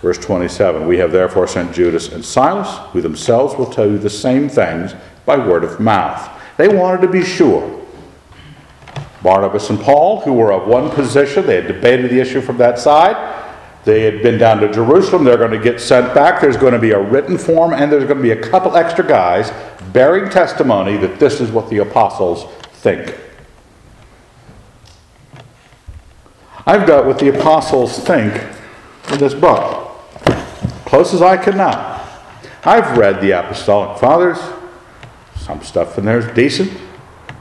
Verse 0.00 0.18
27 0.18 0.86
We 0.86 0.96
have 0.98 1.12
therefore 1.12 1.46
sent 1.46 1.74
Judas 1.74 2.10
and 2.10 2.24
Silas, 2.24 2.78
who 2.92 3.02
themselves 3.02 3.54
will 3.56 3.70
tell 3.70 3.86
you 3.86 3.98
the 3.98 4.08
same 4.08 4.48
things 4.48 4.94
by 5.26 5.36
word 5.36 5.62
of 5.62 5.78
mouth. 5.78 6.39
They 6.60 6.68
wanted 6.68 7.00
to 7.00 7.08
be 7.08 7.24
sure. 7.24 7.80
Barnabas 9.22 9.70
and 9.70 9.80
Paul, 9.80 10.20
who 10.20 10.34
were 10.34 10.52
of 10.52 10.68
one 10.68 10.90
position, 10.90 11.46
they 11.46 11.54
had 11.54 11.66
debated 11.66 12.10
the 12.10 12.20
issue 12.20 12.42
from 12.42 12.58
that 12.58 12.78
side. 12.78 13.16
They 13.86 14.02
had 14.02 14.22
been 14.22 14.36
down 14.36 14.60
to 14.60 14.70
Jerusalem. 14.70 15.24
They're 15.24 15.38
going 15.38 15.52
to 15.52 15.58
get 15.58 15.80
sent 15.80 16.12
back. 16.12 16.38
There's 16.38 16.58
going 16.58 16.74
to 16.74 16.78
be 16.78 16.90
a 16.90 17.00
written 17.00 17.38
form, 17.38 17.72
and 17.72 17.90
there's 17.90 18.04
going 18.04 18.18
to 18.18 18.22
be 18.22 18.32
a 18.32 18.42
couple 18.50 18.76
extra 18.76 19.02
guys 19.08 19.50
bearing 19.94 20.28
testimony 20.28 20.98
that 20.98 21.18
this 21.18 21.40
is 21.40 21.50
what 21.50 21.70
the 21.70 21.78
apostles 21.78 22.44
think. 22.72 23.18
I've 26.66 26.86
got 26.86 27.06
what 27.06 27.18
the 27.18 27.34
apostles 27.34 27.98
think 28.00 28.34
in 29.10 29.18
this 29.18 29.32
book, 29.32 29.96
close 30.84 31.14
as 31.14 31.22
I 31.22 31.38
can 31.38 31.56
now. 31.56 32.06
I've 32.64 32.98
read 32.98 33.22
the 33.22 33.30
apostolic 33.30 33.98
fathers. 33.98 34.38
Some 35.50 35.62
stuff 35.64 35.98
in 35.98 36.04
there 36.04 36.20
is 36.20 36.26
decent. 36.28 36.70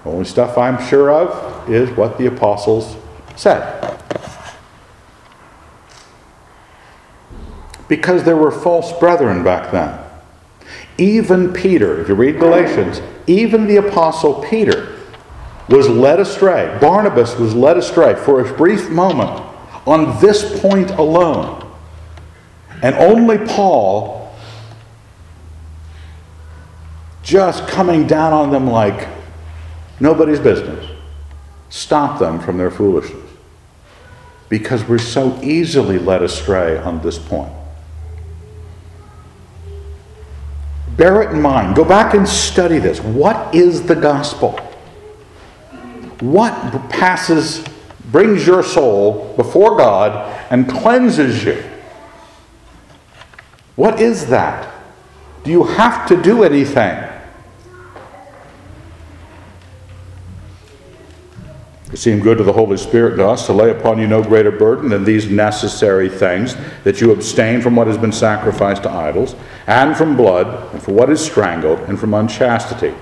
The 0.03 0.09
only 0.09 0.25
stuff 0.25 0.57
I'm 0.57 0.83
sure 0.87 1.11
of 1.11 1.69
is 1.69 1.91
what 1.91 2.17
the 2.17 2.25
apostles 2.25 2.95
said. 3.35 4.01
Because 7.87 8.23
there 8.23 8.35
were 8.35 8.49
false 8.49 8.91
brethren 8.93 9.43
back 9.43 9.71
then. 9.71 9.99
Even 10.97 11.53
Peter, 11.53 12.01
if 12.01 12.09
you 12.09 12.15
read 12.15 12.39
Galatians, 12.39 12.99
even 13.27 13.67
the 13.67 13.75
apostle 13.75 14.43
Peter 14.49 14.97
was 15.67 15.87
led 15.87 16.19
astray. 16.19 16.75
Barnabas 16.81 17.35
was 17.37 17.53
led 17.53 17.77
astray 17.77 18.15
for 18.15 18.41
a 18.41 18.53
brief 18.57 18.89
moment 18.89 19.39
on 19.85 20.19
this 20.19 20.59
point 20.59 20.89
alone. 20.89 21.63
And 22.81 22.95
only 22.95 23.37
Paul 23.37 24.18
just 27.29 27.67
coming 27.67 28.07
down 28.07 28.33
on 28.33 28.49
them 28.49 28.67
like 28.67 29.07
nobody's 29.99 30.39
business. 30.39 30.83
Stop 31.69 32.19
them 32.19 32.39
from 32.39 32.57
their 32.57 32.71
foolishness. 32.71 33.29
Because 34.49 34.83
we're 34.83 34.97
so 34.97 35.39
easily 35.43 35.99
led 35.99 36.23
astray 36.23 36.79
on 36.79 37.01
this 37.03 37.19
point. 37.19 37.53
Bear 40.97 41.21
it 41.21 41.29
in 41.29 41.39
mind. 41.39 41.75
Go 41.75 41.85
back 41.85 42.15
and 42.15 42.27
study 42.27 42.79
this. 42.79 42.99
What 42.99 43.53
is 43.53 43.83
the 43.83 43.95
gospel? 43.95 44.59
What 46.21 46.89
passes, 46.89 47.63
brings 48.05 48.47
your 48.47 48.63
soul 48.63 49.35
before 49.35 49.77
God 49.77 50.35
and 50.49 50.67
cleanses 50.67 51.43
you? 51.43 51.63
What 53.75 54.01
is 54.01 54.25
that? 54.27 54.73
Do 55.43 55.51
you 55.51 55.63
have 55.63 56.07
to 56.07 56.19
do 56.19 56.43
anything? 56.43 57.08
It 61.91 61.97
seemed 61.97 62.21
good 62.21 62.37
to 62.37 62.43
the 62.43 62.53
Holy 62.53 62.77
Spirit 62.77 63.15
to 63.17 63.27
us 63.27 63.47
to 63.47 63.53
lay 63.53 63.71
upon 63.71 63.97
you 63.97 64.07
no 64.07 64.21
greater 64.21 64.51
burden 64.51 64.89
than 64.89 65.03
these 65.03 65.29
necessary 65.29 66.07
things 66.07 66.55
that 66.83 67.01
you 67.01 67.11
abstain 67.11 67.61
from 67.61 67.75
what 67.75 67.87
has 67.87 67.97
been 67.97 68.11
sacrificed 68.11 68.83
to 68.83 68.91
idols, 68.91 69.35
and 69.65 69.97
from 69.97 70.15
blood, 70.15 70.71
and 70.71 70.83
from 70.83 70.93
what 70.95 71.09
is 71.09 71.23
strangled, 71.23 71.79
and 71.81 71.99
from 71.99 72.13
unchastity. 72.13 72.93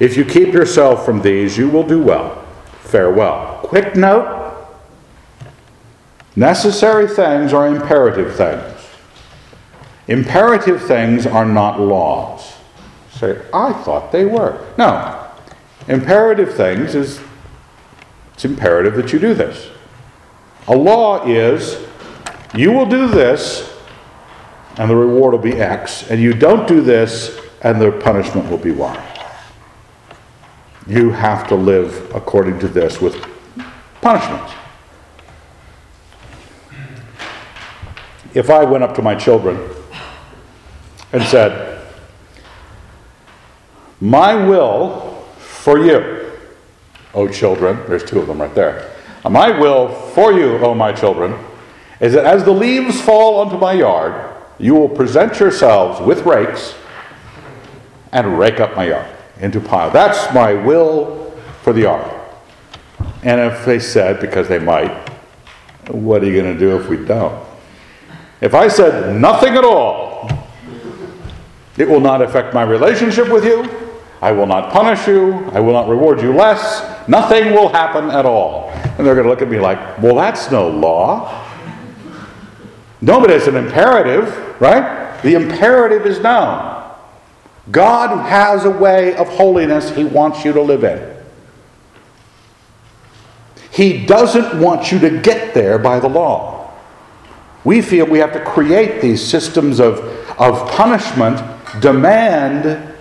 If 0.00 0.16
you 0.16 0.24
keep 0.24 0.52
yourself 0.52 1.04
from 1.04 1.22
these, 1.22 1.56
you 1.56 1.68
will 1.68 1.86
do 1.86 2.02
well. 2.02 2.44
Farewell. 2.80 3.60
Quick 3.62 3.94
note 3.94 4.40
necessary 6.34 7.06
things 7.06 7.52
are 7.52 7.68
imperative 7.68 8.34
things. 8.34 8.72
Imperative 10.08 10.82
things 10.82 11.26
are 11.26 11.44
not 11.44 11.78
laws. 11.78 12.54
Say, 13.12 13.40
I 13.54 13.72
thought 13.72 14.10
they 14.10 14.24
were. 14.24 14.58
No. 14.76 15.30
Imperative 15.86 16.54
things 16.54 16.94
is 16.94 17.20
it's 18.34 18.44
imperative 18.44 18.94
that 18.96 19.12
you 19.12 19.18
do 19.18 19.34
this. 19.34 19.68
A 20.68 20.76
law 20.76 21.26
is 21.26 21.86
you 22.54 22.72
will 22.72 22.86
do 22.86 23.08
this 23.08 23.72
and 24.78 24.90
the 24.90 24.96
reward 24.96 25.32
will 25.32 25.40
be 25.40 25.52
X, 25.52 26.10
and 26.10 26.20
you 26.20 26.32
don't 26.32 26.66
do 26.66 26.80
this 26.80 27.38
and 27.62 27.80
the 27.80 27.92
punishment 27.92 28.48
will 28.50 28.58
be 28.58 28.70
Y. 28.70 29.08
You 30.86 31.10
have 31.10 31.46
to 31.48 31.54
live 31.54 32.10
according 32.14 32.58
to 32.60 32.68
this 32.68 33.00
with 33.00 33.24
punishments. 34.00 34.52
If 38.34 38.48
I 38.48 38.64
went 38.64 38.82
up 38.82 38.94
to 38.96 39.02
my 39.02 39.14
children 39.14 39.60
and 41.12 41.22
said, 41.24 41.86
My 44.00 44.34
will 44.34 45.22
for 45.38 45.78
you 45.78 46.21
O 47.14 47.28
children, 47.28 47.76
there's 47.86 48.04
two 48.04 48.20
of 48.20 48.26
them 48.26 48.40
right 48.40 48.54
there. 48.54 48.90
My 49.28 49.58
will 49.58 49.88
for 49.88 50.32
you, 50.32 50.56
O 50.58 50.74
my 50.74 50.92
children, 50.92 51.38
is 52.00 52.12
that 52.14 52.24
as 52.24 52.44
the 52.44 52.52
leaves 52.52 53.00
fall 53.00 53.40
onto 53.40 53.56
my 53.58 53.72
yard, 53.72 54.34
you 54.58 54.74
will 54.74 54.88
present 54.88 55.38
yourselves 55.38 56.00
with 56.00 56.24
rakes 56.26 56.74
and 58.12 58.38
rake 58.38 58.60
up 58.60 58.76
my 58.76 58.88
yard 58.88 59.06
into 59.40 59.60
pile. 59.60 59.90
That's 59.90 60.32
my 60.34 60.54
will 60.54 61.30
for 61.62 61.72
the 61.72 61.82
yard. 61.82 62.20
And 63.22 63.40
if 63.40 63.64
they 63.64 63.78
said, 63.78 64.20
because 64.20 64.48
they 64.48 64.58
might, 64.58 64.90
what 65.88 66.22
are 66.22 66.26
you 66.26 66.40
going 66.40 66.52
to 66.52 66.58
do 66.58 66.76
if 66.76 66.88
we 66.88 66.96
don't? 66.96 67.44
If 68.40 68.54
I 68.54 68.66
said 68.68 69.20
nothing 69.20 69.54
at 69.54 69.64
all, 69.64 70.28
it 71.76 71.88
will 71.88 72.00
not 72.00 72.20
affect 72.20 72.52
my 72.52 72.62
relationship 72.62 73.28
with 73.28 73.44
you. 73.44 73.91
I 74.22 74.30
will 74.30 74.46
not 74.46 74.72
punish 74.72 75.08
you. 75.08 75.50
I 75.52 75.58
will 75.58 75.72
not 75.72 75.88
reward 75.88 76.22
you 76.22 76.32
less. 76.32 77.08
Nothing 77.08 77.52
will 77.52 77.68
happen 77.68 78.08
at 78.08 78.24
all. 78.24 78.70
And 78.70 79.04
they're 79.04 79.16
going 79.16 79.24
to 79.24 79.28
look 79.30 79.42
at 79.42 79.50
me 79.50 79.58
like, 79.58 80.00
well, 80.00 80.14
that's 80.14 80.48
no 80.48 80.68
law. 80.68 81.44
No, 83.00 83.20
but 83.20 83.32
it's 83.32 83.48
an 83.48 83.56
imperative, 83.56 84.60
right? 84.60 85.20
The 85.22 85.34
imperative 85.34 86.06
is 86.06 86.20
known. 86.20 86.88
God 87.72 88.24
has 88.28 88.64
a 88.64 88.70
way 88.70 89.16
of 89.16 89.28
holiness 89.28 89.90
he 89.90 90.04
wants 90.04 90.44
you 90.44 90.52
to 90.52 90.62
live 90.62 90.84
in. 90.84 91.16
He 93.72 94.06
doesn't 94.06 94.60
want 94.60 94.92
you 94.92 95.00
to 95.00 95.20
get 95.20 95.52
there 95.52 95.78
by 95.78 95.98
the 95.98 96.08
law. 96.08 96.72
We 97.64 97.82
feel 97.82 98.06
we 98.06 98.18
have 98.20 98.32
to 98.34 98.44
create 98.44 99.02
these 99.02 99.24
systems 99.24 99.80
of, 99.80 99.98
of 100.38 100.70
punishment, 100.70 101.40
demand, 101.80 102.91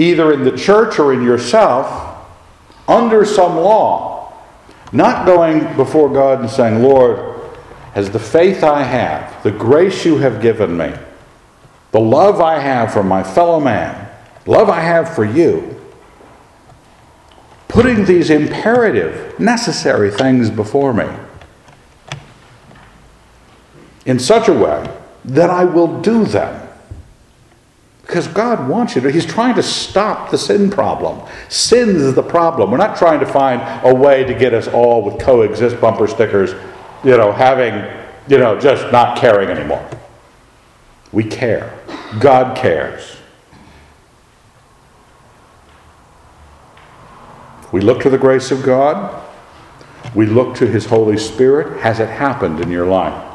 either 0.00 0.32
in 0.32 0.44
the 0.44 0.56
church 0.56 0.98
or 0.98 1.12
in 1.12 1.22
yourself, 1.22 2.26
under 2.88 3.24
some 3.24 3.56
law. 3.56 4.32
Not 4.92 5.26
going 5.26 5.76
before 5.76 6.08
God 6.08 6.40
and 6.40 6.50
saying, 6.50 6.82
Lord, 6.82 7.40
as 7.94 8.10
the 8.10 8.18
faith 8.18 8.64
I 8.64 8.82
have, 8.82 9.42
the 9.42 9.50
grace 9.50 10.04
you 10.04 10.18
have 10.18 10.40
given 10.40 10.76
me, 10.76 10.92
the 11.92 12.00
love 12.00 12.40
I 12.40 12.58
have 12.58 12.92
for 12.92 13.02
my 13.02 13.22
fellow 13.22 13.60
man, 13.60 14.08
love 14.46 14.70
I 14.70 14.80
have 14.80 15.14
for 15.14 15.24
you, 15.24 15.80
putting 17.68 18.04
these 18.04 18.30
imperative, 18.30 19.38
necessary 19.38 20.10
things 20.10 20.50
before 20.50 20.92
me 20.94 21.08
in 24.06 24.18
such 24.18 24.48
a 24.48 24.52
way 24.52 24.88
that 25.24 25.50
I 25.50 25.64
will 25.64 26.00
do 26.00 26.24
them. 26.24 26.69
Because 28.10 28.26
God 28.26 28.68
wants 28.68 28.96
you 28.96 29.02
to. 29.02 29.12
He's 29.12 29.24
trying 29.24 29.54
to 29.54 29.62
stop 29.62 30.32
the 30.32 30.36
sin 30.36 30.68
problem. 30.68 31.24
Sin 31.48 31.90
is 31.90 32.12
the 32.12 32.24
problem. 32.24 32.72
We're 32.72 32.76
not 32.76 32.96
trying 32.96 33.20
to 33.20 33.26
find 33.26 33.62
a 33.86 33.94
way 33.94 34.24
to 34.24 34.34
get 34.34 34.52
us 34.52 34.66
all 34.66 35.04
with 35.04 35.20
coexist 35.20 35.80
bumper 35.80 36.08
stickers, 36.08 36.50
you 37.04 37.16
know, 37.16 37.30
having, 37.30 37.72
you 38.26 38.38
know, 38.38 38.58
just 38.58 38.90
not 38.90 39.16
caring 39.16 39.48
anymore. 39.48 39.88
We 41.12 41.22
care. 41.22 41.78
God 42.18 42.56
cares. 42.56 43.16
We 47.70 47.80
look 47.80 48.02
to 48.02 48.10
the 48.10 48.18
grace 48.18 48.50
of 48.50 48.64
God. 48.64 49.24
We 50.16 50.26
look 50.26 50.56
to 50.56 50.66
His 50.66 50.86
Holy 50.86 51.16
Spirit. 51.16 51.80
Has 51.82 52.00
it 52.00 52.08
happened 52.08 52.58
in 52.58 52.72
your 52.72 52.86
life? 52.86 53.29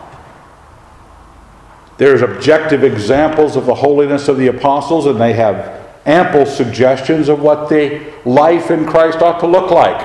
There's 1.97 2.21
objective 2.21 2.83
examples 2.83 3.55
of 3.55 3.65
the 3.65 3.75
holiness 3.75 4.27
of 4.27 4.37
the 4.37 4.47
apostles, 4.47 5.05
and 5.05 5.19
they 5.19 5.33
have 5.33 5.85
ample 6.05 6.45
suggestions 6.45 7.29
of 7.29 7.39
what 7.39 7.69
the 7.69 8.13
life 8.25 8.69
in 8.69 8.85
Christ 8.85 9.19
ought 9.19 9.39
to 9.39 9.47
look 9.47 9.71
like, 9.71 10.01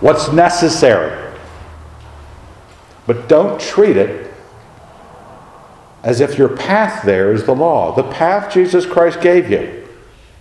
what's 0.00 0.32
necessary. 0.32 1.32
But 3.06 3.28
don't 3.28 3.60
treat 3.60 3.96
it 3.96 4.32
as 6.02 6.20
if 6.20 6.36
your 6.36 6.48
path 6.48 7.04
there 7.04 7.32
is 7.32 7.44
the 7.44 7.54
law. 7.54 7.94
The 7.94 8.10
path 8.10 8.52
Jesus 8.52 8.84
Christ 8.84 9.20
gave 9.20 9.50
you 9.50 9.88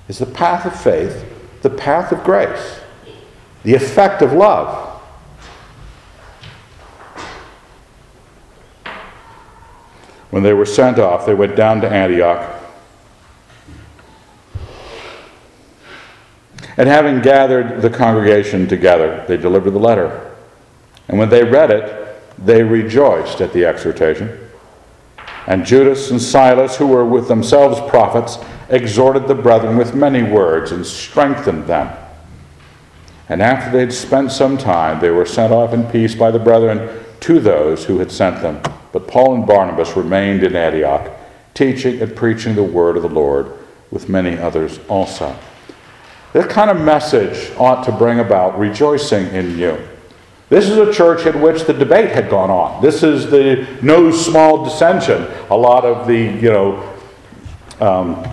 is 0.07 0.19
the 0.19 0.25
path 0.25 0.65
of 0.65 0.79
faith 0.79 1.25
the 1.63 1.69
path 1.69 2.11
of 2.11 2.23
grace, 2.23 2.81
the 3.63 3.73
effect 3.73 4.21
of 4.21 4.33
love. 4.33 4.92
When 10.33 10.41
they 10.41 10.53
were 10.53 10.65
sent 10.65 10.97
off, 10.97 11.27
they 11.27 11.35
went 11.35 11.55
down 11.55 11.79
to 11.81 11.87
Antioch. 11.87 12.59
And 16.75 16.89
having 16.89 17.21
gathered 17.21 17.83
the 17.83 17.91
congregation 17.91 18.67
together, 18.67 19.23
they 19.27 19.37
delivered 19.37 19.69
the 19.69 19.79
letter. 19.79 20.35
And 21.07 21.19
when 21.19 21.29
they 21.29 21.43
read 21.43 21.69
it, 21.69 22.19
they 22.43 22.63
rejoiced 22.63 23.41
at 23.41 23.53
the 23.53 23.65
exhortation. 23.65 24.49
And 25.45 25.67
Judas 25.67 26.09
and 26.09 26.19
Silas, 26.19 26.77
who 26.77 26.87
were 26.87 27.05
with 27.05 27.27
themselves 27.27 27.79
prophets, 27.91 28.39
exhorted 28.69 29.27
the 29.27 29.35
brethren 29.35 29.77
with 29.77 29.93
many 29.93 30.23
words 30.23 30.71
and 30.71 30.83
strengthened 30.83 31.67
them. 31.67 31.95
And 33.29 33.39
after 33.39 33.69
they 33.69 33.81
had 33.81 33.93
spent 33.93 34.31
some 34.31 34.57
time, 34.57 34.99
they 34.99 35.11
were 35.11 35.27
sent 35.27 35.53
off 35.53 35.75
in 35.75 35.83
peace 35.91 36.15
by 36.15 36.31
the 36.31 36.39
brethren 36.39 37.05
to 37.19 37.39
those 37.39 37.85
who 37.85 37.99
had 37.99 38.11
sent 38.11 38.41
them. 38.41 38.63
But 38.93 39.07
Paul 39.07 39.35
and 39.35 39.45
Barnabas 39.45 39.97
remained 39.97 40.43
in 40.43 40.55
Antioch, 40.55 41.11
teaching 41.53 42.01
and 42.01 42.15
preaching 42.15 42.55
the 42.55 42.63
word 42.63 42.95
of 42.95 43.03
the 43.03 43.09
Lord 43.09 43.51
with 43.91 44.07
many 44.07 44.37
others 44.37 44.79
also. 44.87 45.35
This 46.31 46.45
kind 46.47 46.69
of 46.69 46.79
message 46.79 47.51
ought 47.57 47.83
to 47.83 47.91
bring 47.91 48.19
about 48.19 48.57
rejoicing 48.57 49.27
in 49.27 49.57
you. 49.57 49.77
This 50.49 50.69
is 50.69 50.77
a 50.77 50.93
church 50.93 51.25
in 51.25 51.41
which 51.41 51.63
the 51.63 51.73
debate 51.73 52.11
had 52.11 52.29
gone 52.29 52.51
on. 52.51 52.81
This 52.81 53.01
is 53.01 53.29
the 53.29 53.67
no 53.81 54.11
small 54.11 54.63
dissension. 54.63 55.27
A 55.49 55.57
lot 55.57 55.85
of 55.85 56.07
the, 56.07 56.17
you 56.17 56.51
know, 56.51 56.93
um, 57.79 58.23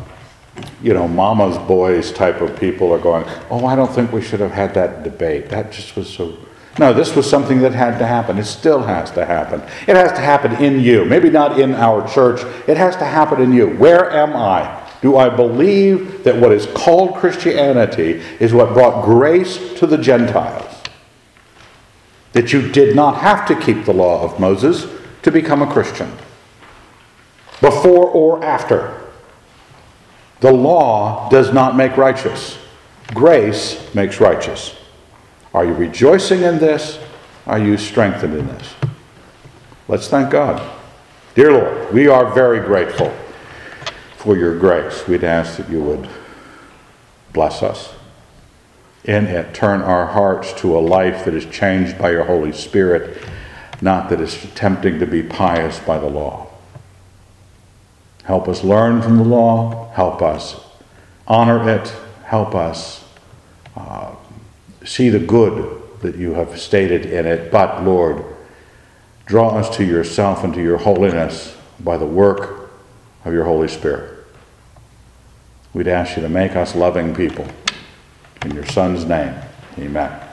you 0.82 0.92
know, 0.92 1.08
mama's 1.08 1.56
boys 1.66 2.12
type 2.12 2.40
of 2.42 2.58
people 2.60 2.92
are 2.92 2.98
going, 2.98 3.24
oh, 3.50 3.64
I 3.64 3.74
don't 3.74 3.90
think 3.90 4.12
we 4.12 4.20
should 4.20 4.40
have 4.40 4.52
had 4.52 4.74
that 4.74 5.02
debate. 5.02 5.48
That 5.48 5.72
just 5.72 5.96
was 5.96 6.12
so. 6.12 6.36
No, 6.80 6.94
this 6.94 7.14
was 7.14 7.28
something 7.28 7.60
that 7.60 7.74
had 7.74 7.98
to 7.98 8.06
happen. 8.06 8.38
It 8.38 8.46
still 8.46 8.80
has 8.80 9.10
to 9.10 9.26
happen. 9.26 9.60
It 9.86 9.96
has 9.96 10.12
to 10.12 10.22
happen 10.22 10.64
in 10.64 10.80
you. 10.80 11.04
Maybe 11.04 11.28
not 11.28 11.60
in 11.60 11.74
our 11.74 12.08
church. 12.08 12.40
It 12.66 12.78
has 12.78 12.96
to 12.96 13.04
happen 13.04 13.42
in 13.42 13.52
you. 13.52 13.68
Where 13.76 14.10
am 14.10 14.34
I? 14.34 14.88
Do 15.02 15.18
I 15.18 15.28
believe 15.28 16.24
that 16.24 16.36
what 16.36 16.52
is 16.52 16.64
called 16.68 17.16
Christianity 17.16 18.22
is 18.40 18.54
what 18.54 18.72
brought 18.72 19.04
grace 19.04 19.78
to 19.78 19.86
the 19.86 19.98
Gentiles? 19.98 20.74
That 22.32 22.54
you 22.54 22.72
did 22.72 22.96
not 22.96 23.18
have 23.18 23.46
to 23.48 23.60
keep 23.60 23.84
the 23.84 23.92
law 23.92 24.22
of 24.22 24.40
Moses 24.40 24.86
to 25.20 25.30
become 25.30 25.60
a 25.60 25.70
Christian? 25.70 26.10
Before 27.60 28.06
or 28.06 28.42
after? 28.42 28.98
The 30.40 30.50
law 30.50 31.28
does 31.28 31.52
not 31.52 31.76
make 31.76 31.98
righteous, 31.98 32.56
grace 33.12 33.94
makes 33.94 34.18
righteous. 34.18 34.79
Are 35.52 35.64
you 35.64 35.74
rejoicing 35.74 36.42
in 36.42 36.58
this? 36.58 36.98
Are 37.46 37.58
you 37.58 37.76
strengthened 37.76 38.34
in 38.34 38.46
this? 38.46 38.74
Let's 39.88 40.08
thank 40.08 40.30
God. 40.30 40.78
Dear 41.34 41.52
Lord, 41.52 41.92
we 41.92 42.06
are 42.06 42.32
very 42.32 42.60
grateful 42.60 43.12
for 44.16 44.36
your 44.36 44.58
grace. 44.58 45.08
We'd 45.08 45.24
ask 45.24 45.56
that 45.56 45.68
you 45.68 45.82
would 45.82 46.08
bless 47.32 47.62
us 47.62 47.94
in 49.04 49.26
it, 49.26 49.54
turn 49.54 49.80
our 49.80 50.06
hearts 50.06 50.52
to 50.60 50.76
a 50.76 50.80
life 50.80 51.24
that 51.24 51.34
is 51.34 51.46
changed 51.46 51.98
by 51.98 52.10
your 52.10 52.24
Holy 52.24 52.52
Spirit, 52.52 53.22
not 53.80 54.10
that 54.10 54.20
is 54.20 54.44
attempting 54.44 54.98
to 54.98 55.06
be 55.06 55.22
pious 55.22 55.78
by 55.80 55.98
the 55.98 56.06
law. 56.06 56.46
Help 58.24 58.46
us 58.46 58.62
learn 58.62 59.00
from 59.00 59.16
the 59.16 59.24
law. 59.24 59.90
Help 59.94 60.22
us 60.22 60.60
honor 61.26 61.68
it. 61.68 61.88
Help 62.24 62.54
us 62.54 63.02
uh, 63.76 64.14
see 64.84 65.08
the 65.08 65.18
good 65.18 65.82
that 66.00 66.16
you 66.16 66.34
have 66.34 66.58
stated 66.58 67.06
in 67.06 67.26
it. 67.26 67.50
But, 67.52 67.84
Lord, 67.84 68.24
draw 69.26 69.56
us 69.56 69.74
to 69.76 69.84
yourself 69.84 70.44
and 70.44 70.54
to 70.54 70.62
your 70.62 70.78
holiness 70.78 71.56
by 71.78 71.96
the 71.96 72.06
work 72.06 72.70
of 73.24 73.32
your 73.32 73.44
Holy 73.44 73.68
Spirit. 73.68 74.26
We'd 75.72 75.88
ask 75.88 76.16
you 76.16 76.22
to 76.22 76.28
make 76.28 76.56
us 76.56 76.74
loving 76.74 77.14
people. 77.14 77.46
In 78.42 78.52
your 78.52 78.66
Son's 78.66 79.04
name, 79.04 79.34
amen. 79.78 80.29